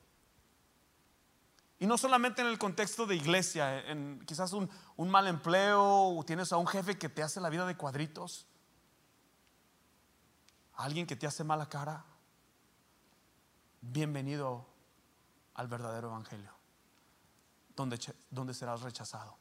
[1.79, 6.51] Y no solamente en el contexto de iglesia, en quizás un, mal empleo, o tienes
[6.51, 8.47] a un jefe que te hace la vida de cuadritos,
[10.73, 12.05] alguien que te hace mala cara.
[13.81, 14.65] Bienvenido
[15.53, 16.51] al verdadero evangelio,
[17.75, 17.99] donde,
[18.31, 19.37] donde serás rechazado.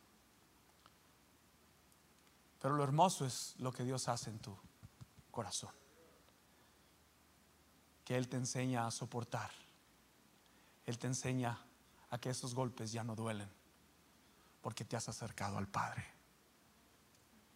[2.60, 4.56] Pero lo hermoso es lo que Dios hace en tu
[5.30, 5.72] corazón,
[8.04, 9.50] que Él te enseña a soportar,
[10.86, 11.58] Él te enseña
[12.10, 13.48] a que esos golpes ya no duelen,
[14.60, 16.04] porque te has acercado al Padre.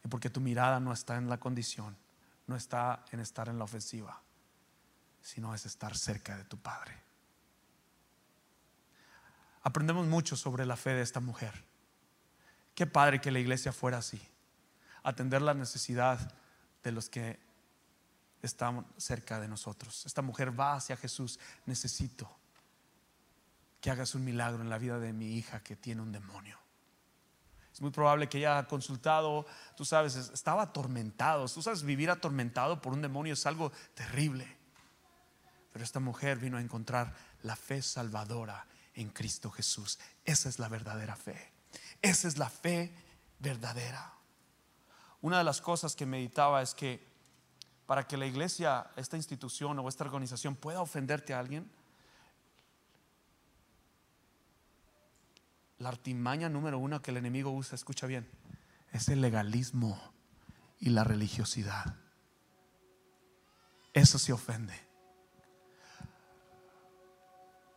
[0.05, 1.97] Y porque tu mirada no está en la condición,
[2.47, 4.23] no está en estar en la ofensiva,
[5.21, 7.03] sino es estar cerca de tu Padre.
[9.63, 11.65] Aprendemos mucho sobre la fe de esta mujer.
[12.75, 14.21] Qué padre que la iglesia fuera así,
[15.03, 16.33] atender la necesidad
[16.83, 17.39] de los que
[18.41, 20.07] están cerca de nosotros.
[20.07, 22.38] Esta mujer va hacia Jesús, necesito
[23.91, 26.59] hagas un milagro en la vida de mi hija que tiene un demonio.
[27.73, 29.47] Es muy probable que ella ha consultado,
[29.77, 31.49] tú sabes, estaba atormentado.
[31.49, 34.57] Tú sabes, vivir atormentado por un demonio es algo terrible.
[35.73, 40.01] Pero esta mujer vino a encontrar la fe salvadora en Cristo Jesús.
[40.25, 41.53] Esa es la verdadera fe.
[42.03, 42.93] Esa es la fe
[43.39, 44.13] verdadera.
[45.21, 47.07] Una de las cosas que meditaba es que
[47.87, 51.71] para que la iglesia, esta institución o esta organización pueda ofenderte a alguien,
[55.79, 58.29] la artimaña número uno que el enemigo usa, escucha bien,
[58.93, 60.01] es el legalismo
[60.81, 61.97] y la religiosidad.
[63.93, 64.89] Eso se ofende.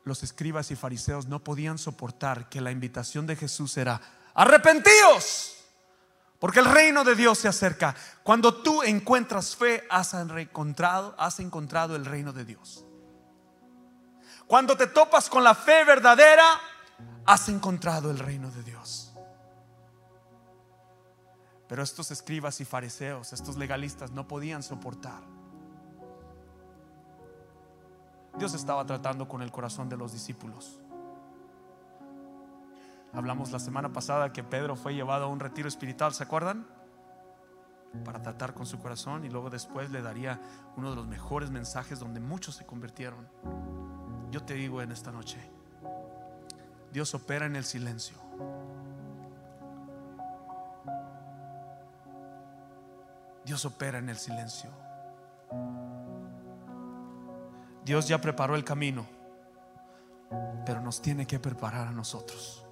[0.03, 4.01] los escribas y fariseos no podían soportar que la invitación de Jesús era,
[4.33, 5.57] arrepentíos,
[6.39, 7.95] porque el reino de Dios se acerca.
[8.23, 12.83] Cuando tú encuentras fe, has encontrado, has encontrado el reino de Dios.
[14.47, 16.59] Cuando te topas con la fe verdadera,
[17.25, 19.13] has encontrado el reino de Dios.
[21.67, 25.21] Pero estos escribas y fariseos, estos legalistas, no podían soportar
[28.37, 30.79] Dios estaba tratando con el corazón de los discípulos.
[33.13, 36.65] Hablamos la semana pasada que Pedro fue llevado a un retiro espiritual, ¿se acuerdan?
[38.05, 40.39] Para tratar con su corazón y luego después le daría
[40.77, 43.27] uno de los mejores mensajes donde muchos se convirtieron.
[44.31, 45.37] Yo te digo en esta noche,
[46.91, 48.17] Dios opera en el silencio.
[53.45, 54.69] Dios opera en el silencio.
[57.83, 59.05] Dios ya preparó el camino,
[60.65, 62.65] pero nos tiene que preparar a nosotros.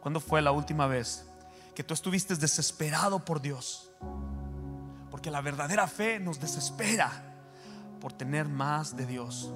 [0.00, 1.26] ¿Cuándo fue la última vez
[1.74, 3.90] que tú estuviste desesperado por Dios?
[5.10, 7.27] Porque la verdadera fe nos desespera
[8.00, 9.52] por tener más de Dios.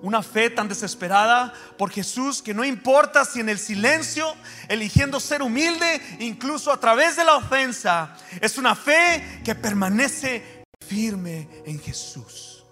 [0.00, 4.32] Una fe tan desesperada por Jesús que no importa si en el silencio,
[4.68, 11.48] eligiendo ser humilde, incluso a través de la ofensa, es una fe que permanece firme
[11.64, 12.64] en Jesús.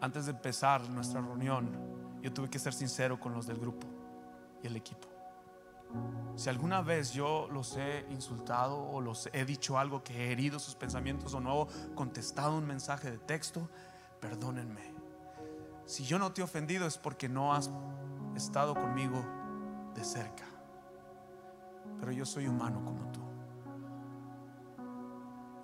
[0.00, 3.86] Antes de empezar nuestra reunión, yo tuve que ser sincero con los del grupo
[4.62, 5.17] y el equipo.
[6.36, 10.58] Si alguna vez yo los he insultado o los he dicho algo que he herido
[10.58, 13.68] sus pensamientos o no he contestado un mensaje de texto,
[14.20, 14.94] perdónenme.
[15.84, 17.70] Si yo no te he ofendido es porque no has
[18.36, 19.24] estado conmigo
[19.94, 20.44] de cerca.
[21.98, 23.20] Pero yo soy humano como tú.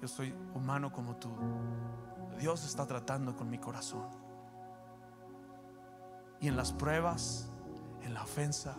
[0.02, 1.30] Yo soy humano como tú.
[2.38, 4.08] Dios está tratando con mi corazón.
[6.40, 7.48] Y en las pruebas,
[8.02, 8.76] en la ofensa,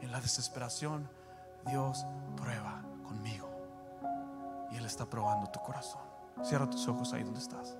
[0.00, 1.08] en la desesperación,
[1.66, 2.04] Dios
[2.36, 3.48] prueba conmigo.
[4.70, 6.02] Y Él está probando tu corazón.
[6.42, 7.76] Cierra tus ojos ahí donde estás.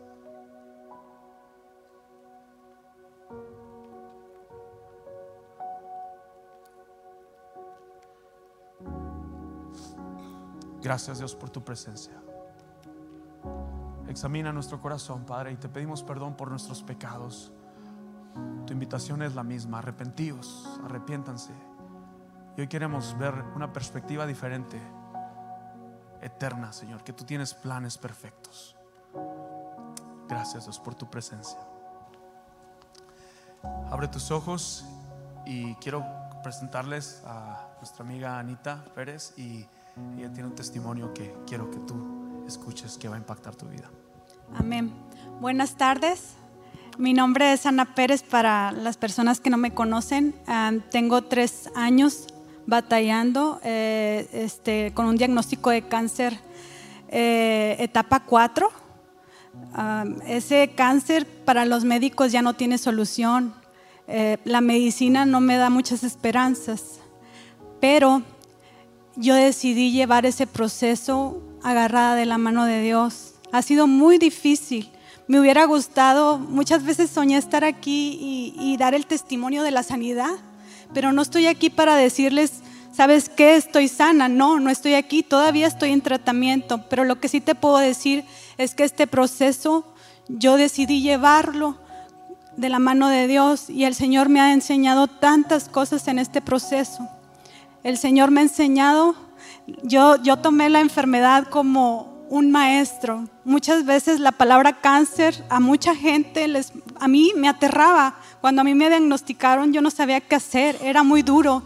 [10.81, 12.15] Gracias Dios por tu presencia.
[14.09, 17.53] Examina nuestro corazón, Padre, y te pedimos perdón por nuestros pecados.
[18.67, 21.53] Tu invitación es la misma, arrepentíos, arrepiéntanse.
[22.59, 24.81] Hoy queremos ver una perspectiva diferente,
[26.21, 28.75] eterna, Señor, que tú tienes planes perfectos.
[30.29, 31.57] Gracias Dios por tu presencia.
[33.93, 34.85] Abre tus ojos
[35.47, 36.05] y quiero
[36.43, 39.65] presentarles a nuestra amiga Anita Pérez y
[40.17, 43.89] ella tiene un testimonio que quiero que tú escuches que va a impactar tu vida.
[44.57, 44.93] Amén.
[45.41, 46.35] Buenas tardes.
[46.99, 50.35] Mi nombre es Ana Pérez para las personas que no me conocen.
[50.49, 52.27] Ah, tengo tres años
[52.69, 56.39] batallando eh, este, con un diagnóstico de cáncer
[57.09, 58.71] eh, etapa 4.
[59.73, 63.55] Ah, ese cáncer para los médicos ya no tiene solución.
[64.07, 67.01] Eh, la medicina no me da muchas esperanzas,
[67.81, 68.23] pero
[69.17, 73.33] yo decidí llevar ese proceso agarrada de la mano de Dios.
[73.51, 74.91] Ha sido muy difícil.
[75.27, 80.37] Me hubiera gustado, muchas veces soñé estar aquí y dar el testimonio de la sanidad,
[80.95, 82.61] pero no estoy aquí para decirles,
[82.93, 83.57] ¿sabes qué?
[83.57, 84.29] Estoy sana.
[84.29, 88.25] No, no estoy aquí, todavía estoy en tratamiento, pero lo que sí te puedo decir
[88.57, 89.85] es que este proceso
[90.29, 91.79] yo decidí llevarlo
[92.57, 96.41] de la mano de Dios y el Señor me ha enseñado tantas cosas en este
[96.41, 97.09] proceso.
[97.85, 99.15] El Señor me ha enseñado,
[99.85, 103.29] yo, yo tomé la enfermedad como un maestro.
[103.45, 108.17] Muchas veces la palabra cáncer a mucha gente, les, a mí me aterraba.
[108.41, 111.63] Cuando a mí me diagnosticaron yo no sabía qué hacer, era muy duro.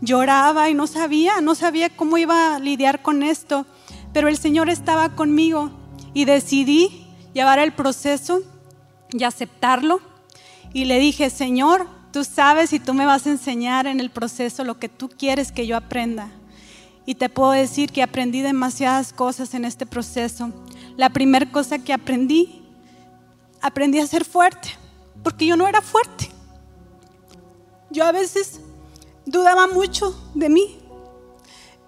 [0.00, 3.66] Lloraba y no sabía, no sabía cómo iba a lidiar con esto.
[4.12, 5.70] Pero el Señor estaba conmigo
[6.14, 8.42] y decidí llevar el proceso
[9.10, 10.00] y aceptarlo.
[10.72, 14.64] Y le dije, Señor, tú sabes y tú me vas a enseñar en el proceso
[14.64, 16.30] lo que tú quieres que yo aprenda.
[17.06, 20.50] Y te puedo decir que aprendí demasiadas cosas en este proceso.
[20.96, 22.62] La primera cosa que aprendí,
[23.60, 24.70] aprendí a ser fuerte,
[25.24, 26.30] porque yo no era fuerte.
[27.90, 28.60] Yo a veces
[29.26, 30.78] dudaba mucho de mí,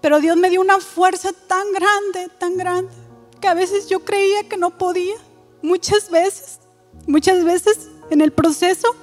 [0.01, 2.91] pero Dios me dio una fuerza tan grande, tan grande,
[3.39, 5.15] que a veces yo creía que no podía.
[5.61, 6.59] Muchas veces,
[7.07, 8.95] muchas veces en el proceso,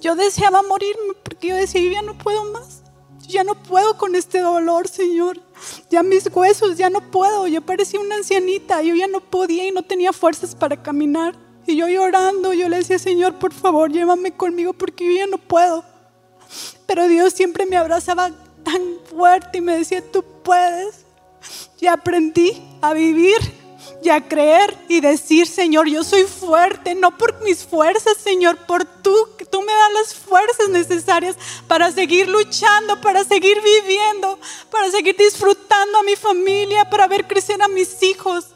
[0.00, 2.82] yo deseaba morirme porque yo decía, yo ya no puedo más,
[3.26, 5.40] ya no puedo con este dolor, Señor.
[5.90, 9.72] ya mis huesos, ya no puedo, yo parecía una ancianita, yo ya no podía y
[9.72, 11.34] no tenía fuerzas para caminar.
[11.66, 15.38] Y yo llorando, yo le decía, Señor, por favor, llévame conmigo porque yo ya no
[15.38, 15.84] puedo.
[16.86, 18.30] Pero Dios siempre me abrazaba
[18.62, 21.04] tan fuerte y me decía, tú puedes.
[21.80, 23.38] Y aprendí a vivir
[24.02, 28.84] y a creer y decir, Señor, yo soy fuerte, no por mis fuerzas, Señor, por
[28.84, 31.36] tú, que tú me das las fuerzas necesarias
[31.68, 34.38] para seguir luchando, para seguir viviendo,
[34.70, 38.46] para seguir disfrutando a mi familia, para ver crecer a mis hijos.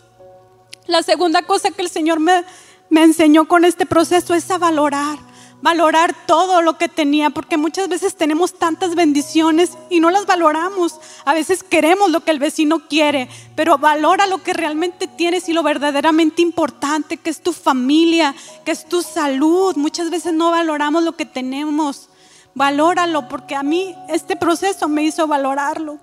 [0.87, 2.45] La segunda cosa que el Señor me,
[2.91, 5.19] me enseñó con este proceso es a valorar
[5.63, 11.01] valorar todo lo que tenía, porque muchas veces tenemos tantas bendiciones y no las valoramos.
[11.25, 15.53] A veces queremos lo que el vecino quiere, pero valora lo que realmente tienes y
[15.53, 18.35] lo verdaderamente importante, que es tu familia,
[18.65, 19.77] que es tu salud.
[19.77, 22.11] Muchas veces no valoramos lo que tenemos.
[22.55, 25.99] Valóralo, porque a mí este proceso me hizo valorarlo.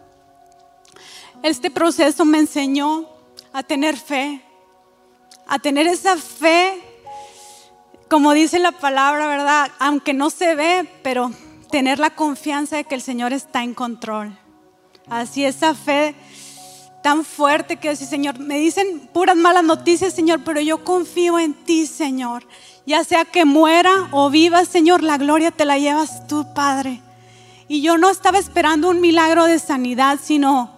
[1.42, 3.06] Este proceso me enseñó
[3.52, 4.44] a tener fe,
[5.54, 6.82] a tener esa fe
[8.10, 9.72] como dice la palabra, ¿verdad?
[9.78, 11.32] Aunque no se ve, pero
[11.70, 14.36] tener la confianza de que el Señor está en control.
[15.08, 16.16] Así esa fe
[17.04, 21.54] tan fuerte que decir, Señor, me dicen puras malas noticias, Señor, pero yo confío en
[21.54, 22.48] ti, Señor.
[22.88, 27.00] Ya sea que muera o viva, Señor, la gloria te la llevas tú, Padre.
[27.68, 30.72] Y yo no estaba esperando un milagro de sanidad, sino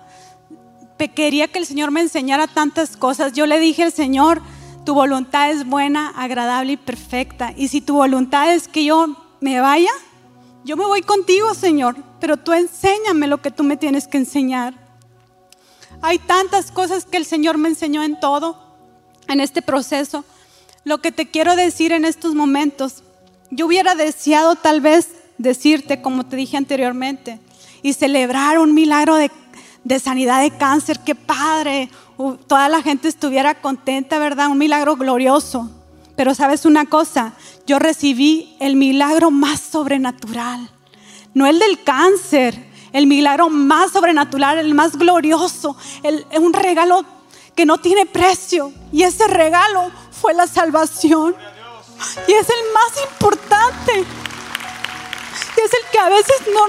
[1.15, 3.31] quería que el Señor me enseñara tantas cosas.
[3.31, 4.41] Yo le dije al Señor,
[4.85, 7.53] tu voluntad es buena, agradable y perfecta.
[7.57, 9.07] Y si tu voluntad es que yo
[9.41, 9.91] me vaya,
[10.63, 14.73] yo me voy contigo, Señor, pero tú enséñame lo que tú me tienes que enseñar.
[16.01, 18.57] Hay tantas cosas que el Señor me enseñó en todo,
[19.27, 20.23] en este proceso.
[20.83, 23.03] Lo que te quiero decir en estos momentos,
[23.51, 27.39] yo hubiera deseado tal vez decirte, como te dije anteriormente,
[27.81, 29.29] y celebrar un milagro de,
[29.99, 31.89] sanidad de cáncer, qué padre,
[32.47, 34.47] toda la gente estuviera contenta, ¿verdad?
[34.47, 35.69] Un milagro glorioso.
[36.15, 37.33] Pero sabes una cosa,
[37.67, 40.69] yo recibí el milagro más sobrenatural,
[41.33, 47.03] no el del cáncer, el milagro más sobrenatural, el más glorioso, el, un regalo
[47.53, 48.71] que no tiene precio.
[48.93, 51.35] Y ese regalo fue la salvación.
[52.27, 53.99] Y es el más importante.
[55.57, 56.67] Y es el que a veces no,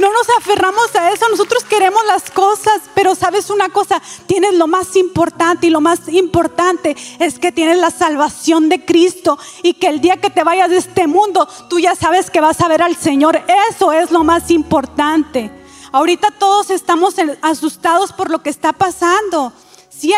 [0.00, 4.66] no nos aferramos a eso, nosotros queremos las cosas, pero sabes una cosa, tienes lo
[4.66, 9.88] más importante y lo más importante es que tienes la salvación de Cristo y que
[9.88, 12.82] el día que te vayas de este mundo, tú ya sabes que vas a ver
[12.82, 13.40] al Señor.
[13.70, 15.50] Eso es lo más importante.
[15.92, 19.52] Ahorita todos estamos asustados por lo que está pasando.
[19.88, 20.14] Sí,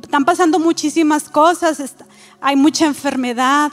[0.00, 1.82] están pasando muchísimas cosas,
[2.40, 3.72] hay mucha enfermedad,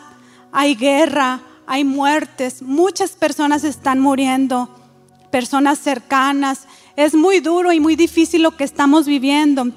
[0.51, 4.69] hay guerra, hay muertes, muchas personas están muriendo
[5.36, 6.65] personas cercanas.
[6.95, 9.67] Es muy duro y muy difícil lo que estamos viviendo.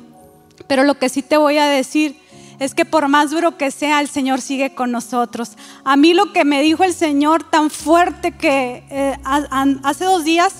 [0.68, 2.16] Pero lo que sí te voy a decir
[2.60, 5.56] es que por más duro que sea, el Señor sigue con nosotros.
[5.82, 9.16] A mí lo que me dijo el Señor tan fuerte que eh,
[9.82, 10.52] hace dos días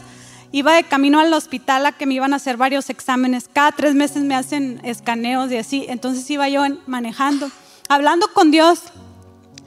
[0.51, 3.49] iba de camino al hospital a que me iban a hacer varios exámenes.
[3.53, 5.87] Cada tres meses me hacen escaneos y así.
[5.89, 7.53] Entonces iba yo manejando,
[7.89, 8.83] hablando con Dios.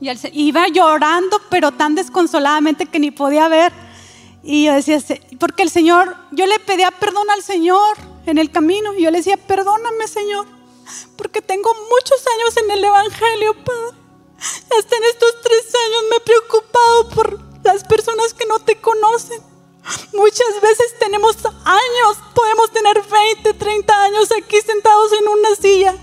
[0.01, 3.71] Y iba llorando, pero tan desconsoladamente que ni podía ver.
[4.43, 4.99] Y yo decía,
[5.39, 8.93] porque el Señor, yo le pedía perdón al Señor en el camino.
[8.95, 10.47] Y yo le decía, perdóname, Señor,
[11.15, 13.97] porque tengo muchos años en el Evangelio, Padre.
[14.77, 19.41] Hasta en estos tres años me he preocupado por las personas que no te conocen.
[20.13, 21.35] Muchas veces tenemos
[21.65, 25.95] años, podemos tener 20, 30 años aquí sentados en una silla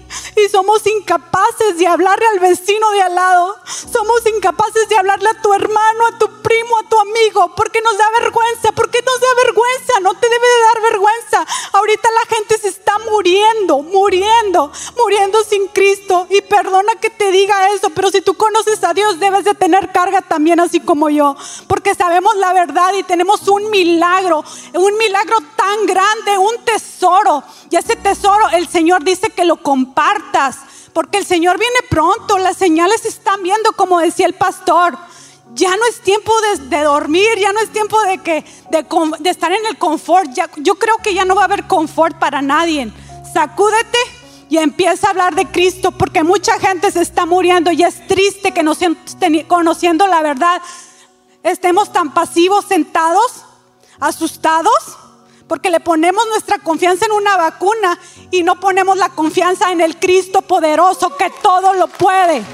[0.45, 3.57] y somos incapaces de hablarle al vecino de al lado.
[3.65, 7.97] Somos incapaces de hablarle a tu hermano, a tu primo, a tu amigo, porque nos
[7.97, 8.73] da vergüenza.
[8.73, 10.01] ¿Por qué nos da vergüenza?
[10.01, 11.47] No te debe de dar vergüenza.
[11.73, 16.27] Ahorita la gente se está muriendo, muriendo, muriendo sin Cristo.
[16.31, 19.93] Y perdona que te diga eso, pero si tú conoces a Dios debes de tener
[19.93, 21.37] carga también así como yo,
[21.67, 27.43] porque sabemos la verdad y tenemos un milagro, un milagro tan grande, un tesoro.
[27.71, 29.57] Y ese tesoro el Señor dice que lo
[30.93, 34.99] porque el Señor viene pronto, las señales se están viendo, como decía el pastor.
[35.55, 36.33] Ya no es tiempo
[36.69, 40.31] de, dormir, ya no es tiempo de, que, de, estar en el confort.
[40.57, 42.93] Yo creo que ya no va a haber confort para nadie.
[43.33, 43.99] Sacúdete
[44.51, 48.53] y empieza a hablar de Cristo, porque mucha gente se está muriendo y es triste
[48.53, 48.75] que no
[49.47, 50.61] conociendo la verdad
[51.43, 53.45] estemos tan pasivos, sentados,
[54.01, 54.99] asustados
[55.49, 57.99] porque le ponemos nuestra confianza en una vacuna
[58.31, 62.45] y no ponemos la confianza en el Cristo poderoso que todo lo puede.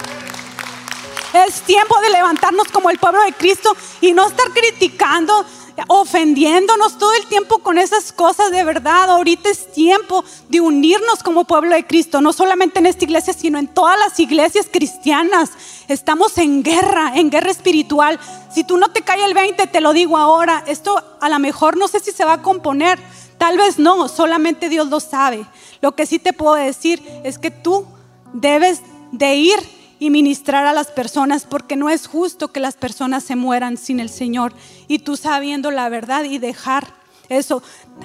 [1.47, 5.45] Es tiempo de levantarnos como el pueblo de Cristo y no estar criticando
[5.89, 9.11] ofendiéndonos todo el tiempo con esas cosas de verdad.
[9.11, 13.59] Ahorita es tiempo de unirnos como pueblo de Cristo, no solamente en esta iglesia, sino
[13.59, 15.51] en todas las iglesias cristianas.
[15.89, 18.18] Estamos en guerra, en guerra espiritual.
[18.53, 21.77] Si tú no te cae el 20, te lo digo ahora, esto a lo mejor
[21.77, 22.99] no sé si se va a componer,
[23.39, 25.47] tal vez no, solamente Dios lo sabe.
[25.81, 27.87] Lo que sí te puedo decir es que tú
[28.33, 28.81] debes
[29.12, 33.37] de ir y ministrar a las personas, porque no es justo que las personas se
[33.37, 34.53] mueran sin el Señor.
[34.87, 36.93] Y tú sabiendo la verdad y dejar
[37.31, 37.63] eso,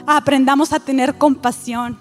[0.08, 2.00] aprendamos a tener compasión.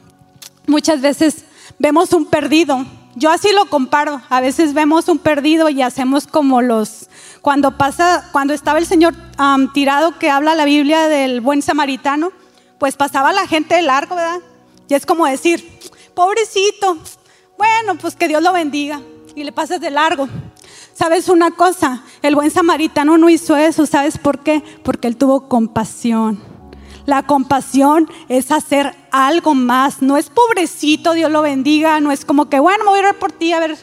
[0.69, 1.47] Muchas veces
[1.81, 2.87] vemos un perdido.
[3.17, 4.23] Yo así lo comparo.
[4.29, 7.09] A veces vemos un perdido y hacemos como los
[7.43, 9.17] cuando pasa, cuando estaba el Señor
[9.75, 12.31] tirado que habla la Biblia del buen samaritano,
[12.79, 14.39] pues pasaba la gente de largo, ¿verdad?
[14.89, 15.81] Y es como decir,
[16.15, 16.99] pobrecito,
[17.57, 19.03] bueno, pues que Dios lo bendiga
[19.39, 20.29] y le pasas de largo.
[20.95, 22.03] ¿Sabes una cosa?
[22.23, 23.87] El buen samaritano no hizo eso.
[23.87, 24.63] ¿Sabes por qué?
[24.83, 26.41] Porque él tuvo compasión.
[27.07, 30.03] La compasión es hacer algo más.
[30.03, 32.01] No es pobrecito, Dios lo bendiga.
[32.01, 33.79] No es como que, bueno, me voy a ir por ti a ver.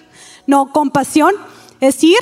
[0.46, 1.34] No, compasión
[1.80, 2.20] es ir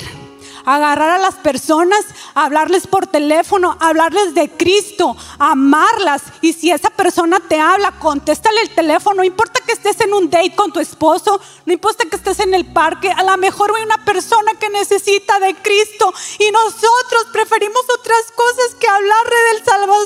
[0.64, 2.04] agarrar a las personas,
[2.34, 6.22] hablarles por teléfono, hablarles de Cristo, amarlas.
[6.40, 9.16] Y si esa persona te habla, contéstale el teléfono.
[9.16, 12.54] No importa que estés en un date con tu esposo, no importa que estés en
[12.54, 17.82] el parque, a lo mejor hay una persona que necesita de Cristo y nosotros preferimos
[17.98, 19.24] otras cosas que hablar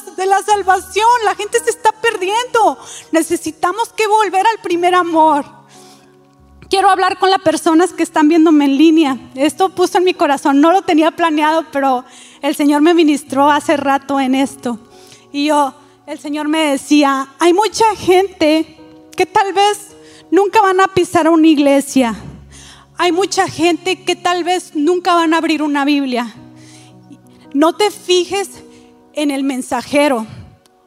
[0.07, 1.09] de, de la salvación.
[1.25, 2.79] La gente se está perdiendo.
[3.13, 5.58] Necesitamos que volver al primer amor.
[6.71, 9.17] Quiero hablar con las personas que están viéndome en línea.
[9.35, 12.05] Esto puso en mi corazón, no lo tenía planeado, pero
[12.43, 14.79] el Señor me ministró hace rato en esto.
[15.33, 15.73] Y yo,
[16.07, 18.77] el Señor me decía, hay mucha gente
[19.17, 19.97] que tal vez
[20.31, 22.15] nunca van a pisar una iglesia.
[22.99, 26.35] Hay mucha gente que tal vez nunca van a abrir una Biblia.
[27.55, 28.63] No te fijes
[29.15, 30.27] en el mensajero.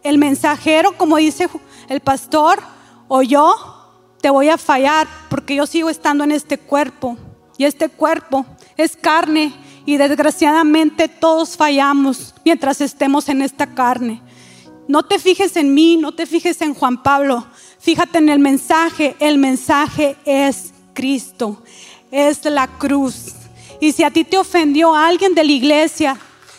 [0.04, 1.50] El mensajero, como dice
[1.90, 2.60] el pastor
[3.08, 3.81] o yo,
[4.22, 7.18] te voy a fallar porque yo sigo estando en este cuerpo
[7.58, 8.46] y este cuerpo
[8.78, 9.54] es carne
[9.86, 14.22] y desgraciadamente todos fallamos mientras estemos en esta carne.
[14.88, 17.46] No te fijes en mí, no te fijes en Juan Pablo,
[17.80, 21.62] fíjate en el mensaje, el mensaje es Cristo,
[22.12, 23.34] es la cruz.
[23.80, 26.18] Y si a ti te ofendió alguien de la iglesia,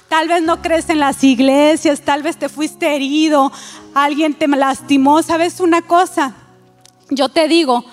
[0.09, 3.53] tal vez no crees en las iglesias, tal vez te fuiste herido,
[3.95, 6.35] alguien te lastimó, ¿sabes una cosa?
[7.11, 7.85] Yo te digo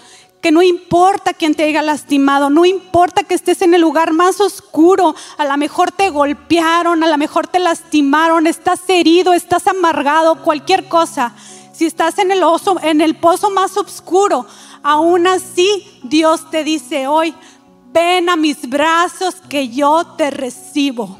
[0.41, 4.39] que no importa quién te haya lastimado, no importa que estés en el lugar más
[4.39, 10.41] oscuro, a lo mejor te golpearon, a lo mejor te lastimaron, estás herido, estás amargado,
[10.41, 11.33] cualquier cosa.
[11.73, 14.45] Si estás en el, oso, en el pozo más oscuro,
[14.81, 17.33] aún así Dios te dice hoy,
[17.91, 21.17] ven a mis brazos que yo te recibo.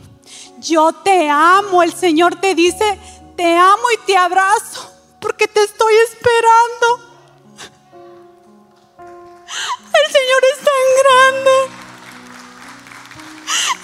[0.60, 3.00] Yo te amo, el Señor te dice,
[3.36, 7.09] te amo y te abrazo porque te estoy esperando.
[9.50, 11.56] El Señor es tan grande.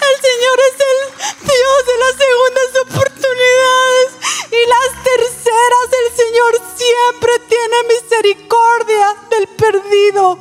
[0.08, 0.98] El Señor es el
[1.42, 4.08] Dios de las segundas oportunidades
[4.52, 5.88] y las terceras.
[5.92, 10.38] El Señor siempre tiene misericordia del perdido.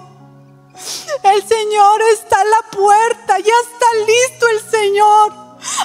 [1.23, 5.34] El Señor está a la puerta, ya está listo el Señor.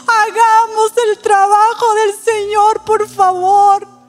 [0.07, 4.00] Hagamos el trabajo del Señor, por favor.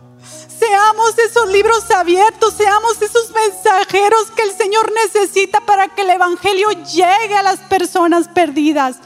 [0.62, 6.70] Seamos esos libros abiertos, seamos esos mensajeros que el Señor necesita para que el Evangelio
[6.70, 8.98] llegue a las personas perdidas.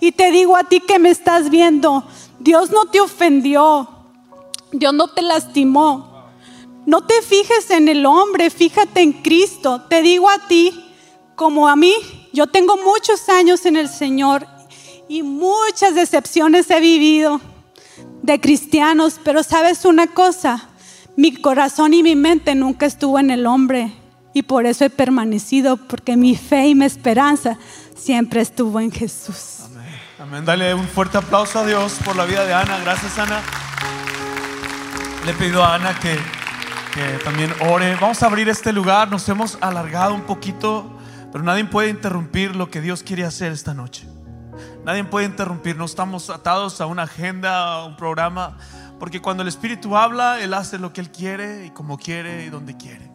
[0.00, 2.02] Y te digo a ti que me estás viendo,
[2.38, 3.90] Dios no te ofendió,
[4.72, 6.30] Dios no te lastimó.
[6.86, 9.82] No te fijes en el hombre, fíjate en Cristo.
[9.90, 10.94] Te digo a ti,
[11.36, 11.94] como a mí,
[12.32, 14.46] yo tengo muchos años en el Señor
[15.08, 17.38] y muchas decepciones he vivido
[18.22, 20.70] de cristianos, pero sabes una cosa,
[21.16, 23.92] mi corazón y mi mente nunca estuvo en el hombre
[24.34, 27.58] y por eso he permanecido, porque mi fe y mi esperanza
[27.94, 29.60] siempre estuvo en Jesús.
[29.66, 30.00] Amén.
[30.18, 30.44] Amén.
[30.44, 32.78] Dale un fuerte aplauso a Dios por la vida de Ana.
[32.78, 33.40] Gracias, Ana.
[35.26, 36.18] Le pido a Ana que,
[36.94, 37.94] que también ore.
[38.00, 39.10] Vamos a abrir este lugar.
[39.10, 40.98] Nos hemos alargado un poquito,
[41.30, 44.08] pero nadie puede interrumpir lo que Dios quiere hacer esta noche.
[44.84, 45.76] Nadie puede interrumpir.
[45.76, 48.56] No estamos atados a una agenda, a un programa.
[49.02, 52.50] Porque cuando el Espíritu habla, Él hace lo que Él quiere y como quiere y
[52.50, 53.10] donde quiere.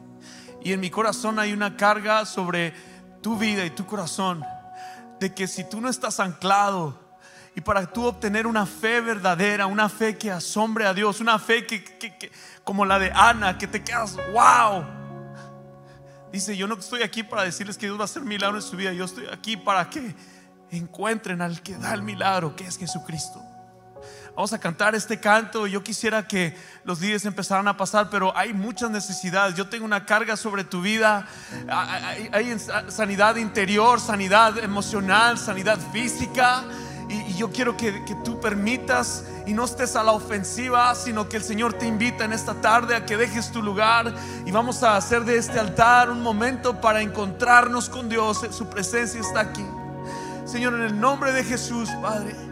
[0.62, 2.74] Y en mi corazón hay una carga sobre
[3.22, 4.44] tu vida y tu corazón
[5.18, 7.00] de que si tú no estás anclado
[7.56, 11.66] y para tú obtener una fe verdadera, una fe que asombre a Dios, una fe
[11.66, 11.82] que,
[12.66, 14.84] como la de Ana, que te quedas, wow.
[16.34, 18.76] Dice, yo no estoy aquí para decirles que Dios va a hacer milagros en su
[18.76, 20.14] vida, yo estoy aquí para que
[20.70, 23.42] encuentren al que da el milagro, que es Jesucristo.
[24.38, 25.66] Vamos a cantar este canto.
[25.66, 29.56] Yo quisiera que los días empezaran a pasar, pero hay muchas necesidades.
[29.56, 31.28] Yo tengo una carga sobre tu vida.
[31.68, 32.56] Hay, hay
[32.88, 36.64] sanidad interior, sanidad emocional, sanidad física.
[37.10, 41.38] Y, yo quiero que, que tú permitas y no estés a la ofensiva, sino que
[41.38, 44.14] el Señor te invita en esta tarde a que dejes tu lugar
[44.46, 48.46] y vamos a hacer de este altar un momento para encontrarnos con Dios.
[48.52, 49.66] Su presencia está aquí.
[50.46, 52.47] Señor, en el nombre de Jesús, Padre.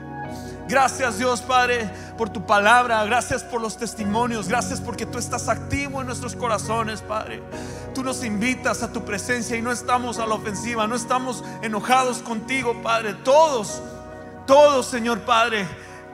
[0.68, 6.01] Gracias Dios Padre por tu palabra, gracias por los testimonios, gracias porque tú estás activo
[6.01, 7.43] en nuestros corazones Padre.
[7.93, 12.18] Tú nos invitas a tu presencia y no estamos a la ofensiva, no estamos enojados
[12.18, 13.13] contigo Padre.
[13.13, 13.80] Todos,
[14.47, 15.68] todos Señor Padre,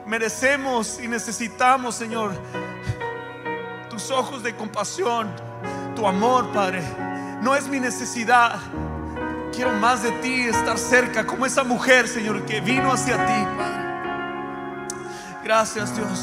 [0.06, 2.32] merecemos y necesitamos Señor
[3.88, 5.30] tus ojos de compasión,
[5.96, 6.82] tu amor Padre.
[7.40, 8.60] No es mi necesidad,
[9.54, 13.91] quiero más de ti, estar cerca como esa mujer Señor que vino hacia ti Padre.
[15.44, 16.22] Gracias Dios.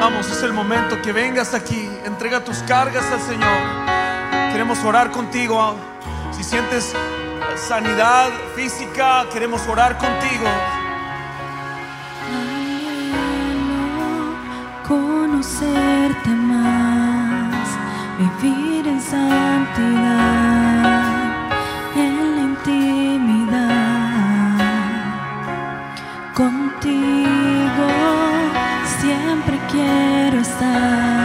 [0.00, 1.88] Vamos, es el momento que vengas aquí.
[2.04, 4.52] Entrega tus cargas al Señor.
[4.52, 5.76] Queremos orar contigo.
[6.32, 6.92] Si sientes
[7.56, 10.46] sanidad física, queremos orar contigo.
[14.88, 17.68] conocerte más,
[18.18, 20.32] vivir en santidad,
[21.94, 23.38] en la intimidad
[26.32, 27.37] contigo
[29.70, 31.17] quiero estar,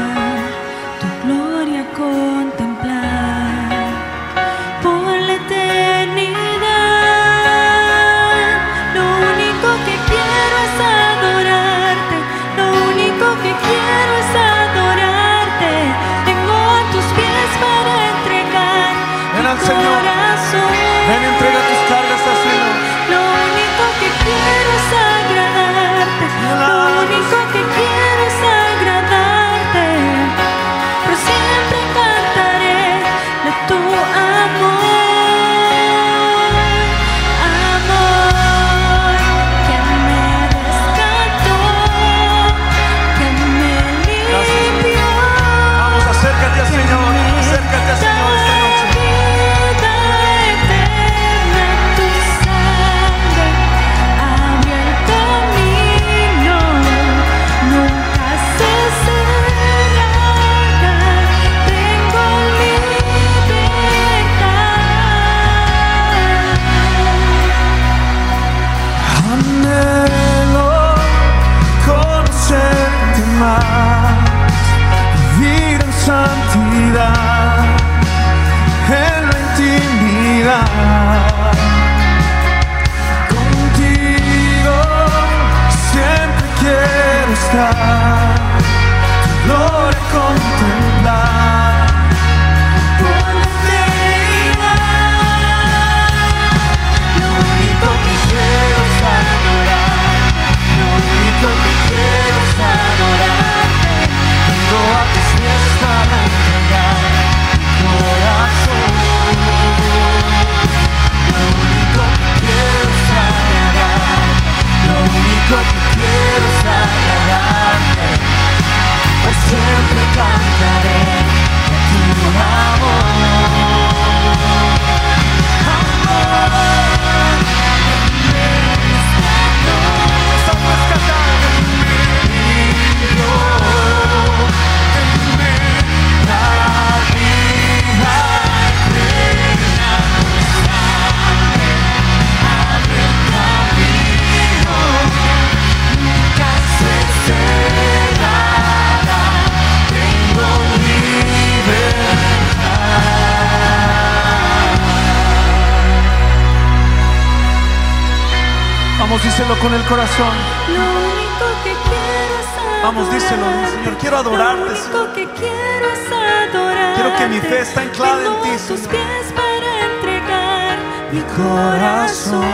[159.62, 160.34] con el corazón.
[160.70, 163.46] Lo único que quiero es Vamos, díselo,
[163.76, 163.98] Señor.
[164.00, 164.64] Quiero adorarte.
[164.64, 167.02] Lo único que quiero es adorarte.
[167.02, 168.50] Quiero que mi fe está anclada en ti.
[168.66, 170.78] tus pies para entregar
[171.12, 172.46] mi corazón.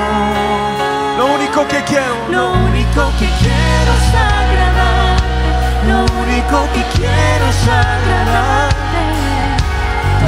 [1.17, 2.15] Lo único que quiero.
[2.31, 5.23] Lo único que quiero es agradarte.
[5.87, 9.03] Lo único que quiero es agradarte.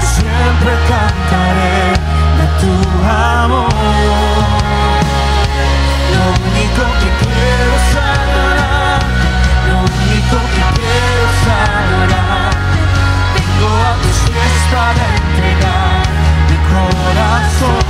[0.05, 1.97] siempre cantaré
[2.37, 2.71] de tu
[3.09, 4.60] amor.
[6.71, 9.27] Único que quiero es adorarte,
[9.67, 12.79] lo único que quiero es adorarte.
[13.35, 16.03] Vengo a tus pies para entregar
[16.47, 17.83] mi corazón.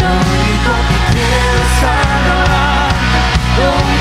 [0.00, 3.20] Lo único que quiero es adorarte,
[3.58, 3.97] lo único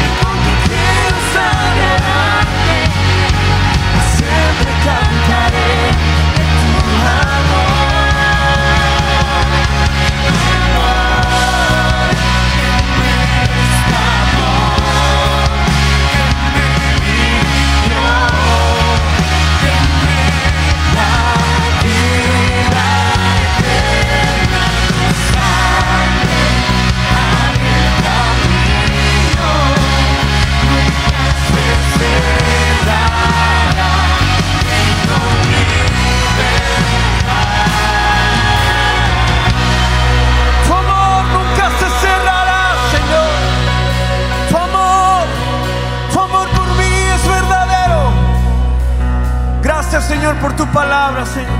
[50.41, 51.51] por tu palabra, Señor.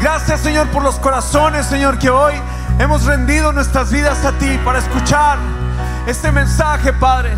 [0.00, 2.34] Gracias, Señor, por los corazones, Señor, que hoy
[2.78, 5.38] hemos rendido nuestras vidas a ti para escuchar
[6.06, 7.32] este mensaje, Padre.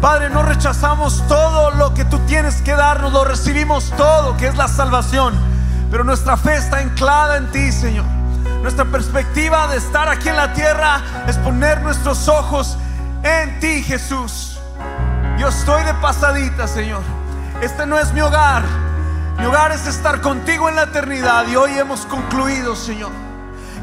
[0.00, 4.56] Padre, no rechazamos todo lo que tú tienes que darnos, lo recibimos todo, que es
[4.56, 5.34] la salvación.
[5.90, 8.06] Pero nuestra fe está anclada en ti, Señor.
[8.62, 12.78] Nuestra perspectiva de estar aquí en la tierra es poner nuestros ojos
[13.22, 14.58] en ti, Jesús.
[15.36, 17.02] Yo estoy de pasadita, Señor.
[17.60, 18.62] Este no es mi hogar.
[19.38, 21.46] Mi hogar es estar contigo en la eternidad.
[21.48, 23.10] Y hoy hemos concluido, Señor,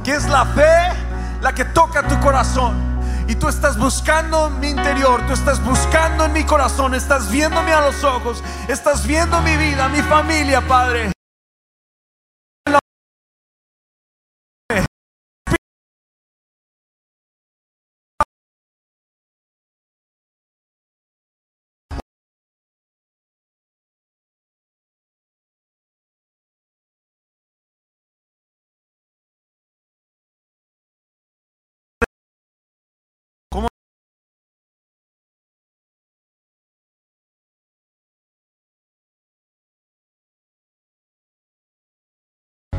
[0.04, 0.94] que es la fe
[1.42, 2.90] la que toca tu corazón.
[3.28, 7.72] Y tú estás buscando en mi interior, tú estás buscando en mi corazón, estás viéndome
[7.72, 11.12] a los ojos, estás viendo mi vida, mi familia, Padre.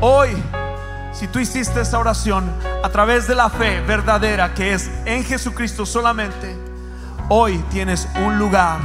[0.03, 0.29] Hoy,
[1.13, 2.49] si tú hiciste esa oración
[2.83, 6.57] a través de la fe verdadera que es en Jesucristo solamente,
[7.29, 8.79] hoy tienes un lugar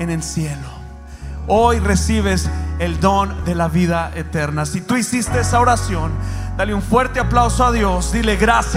[0.00, 0.66] en el cielo.
[1.46, 2.50] Hoy recibes
[2.80, 4.66] el don de la vida eterna.
[4.66, 6.10] Si tú hiciste esa oración,
[6.56, 8.10] dale un fuerte aplauso a Dios.
[8.10, 8.74] Dile gracias.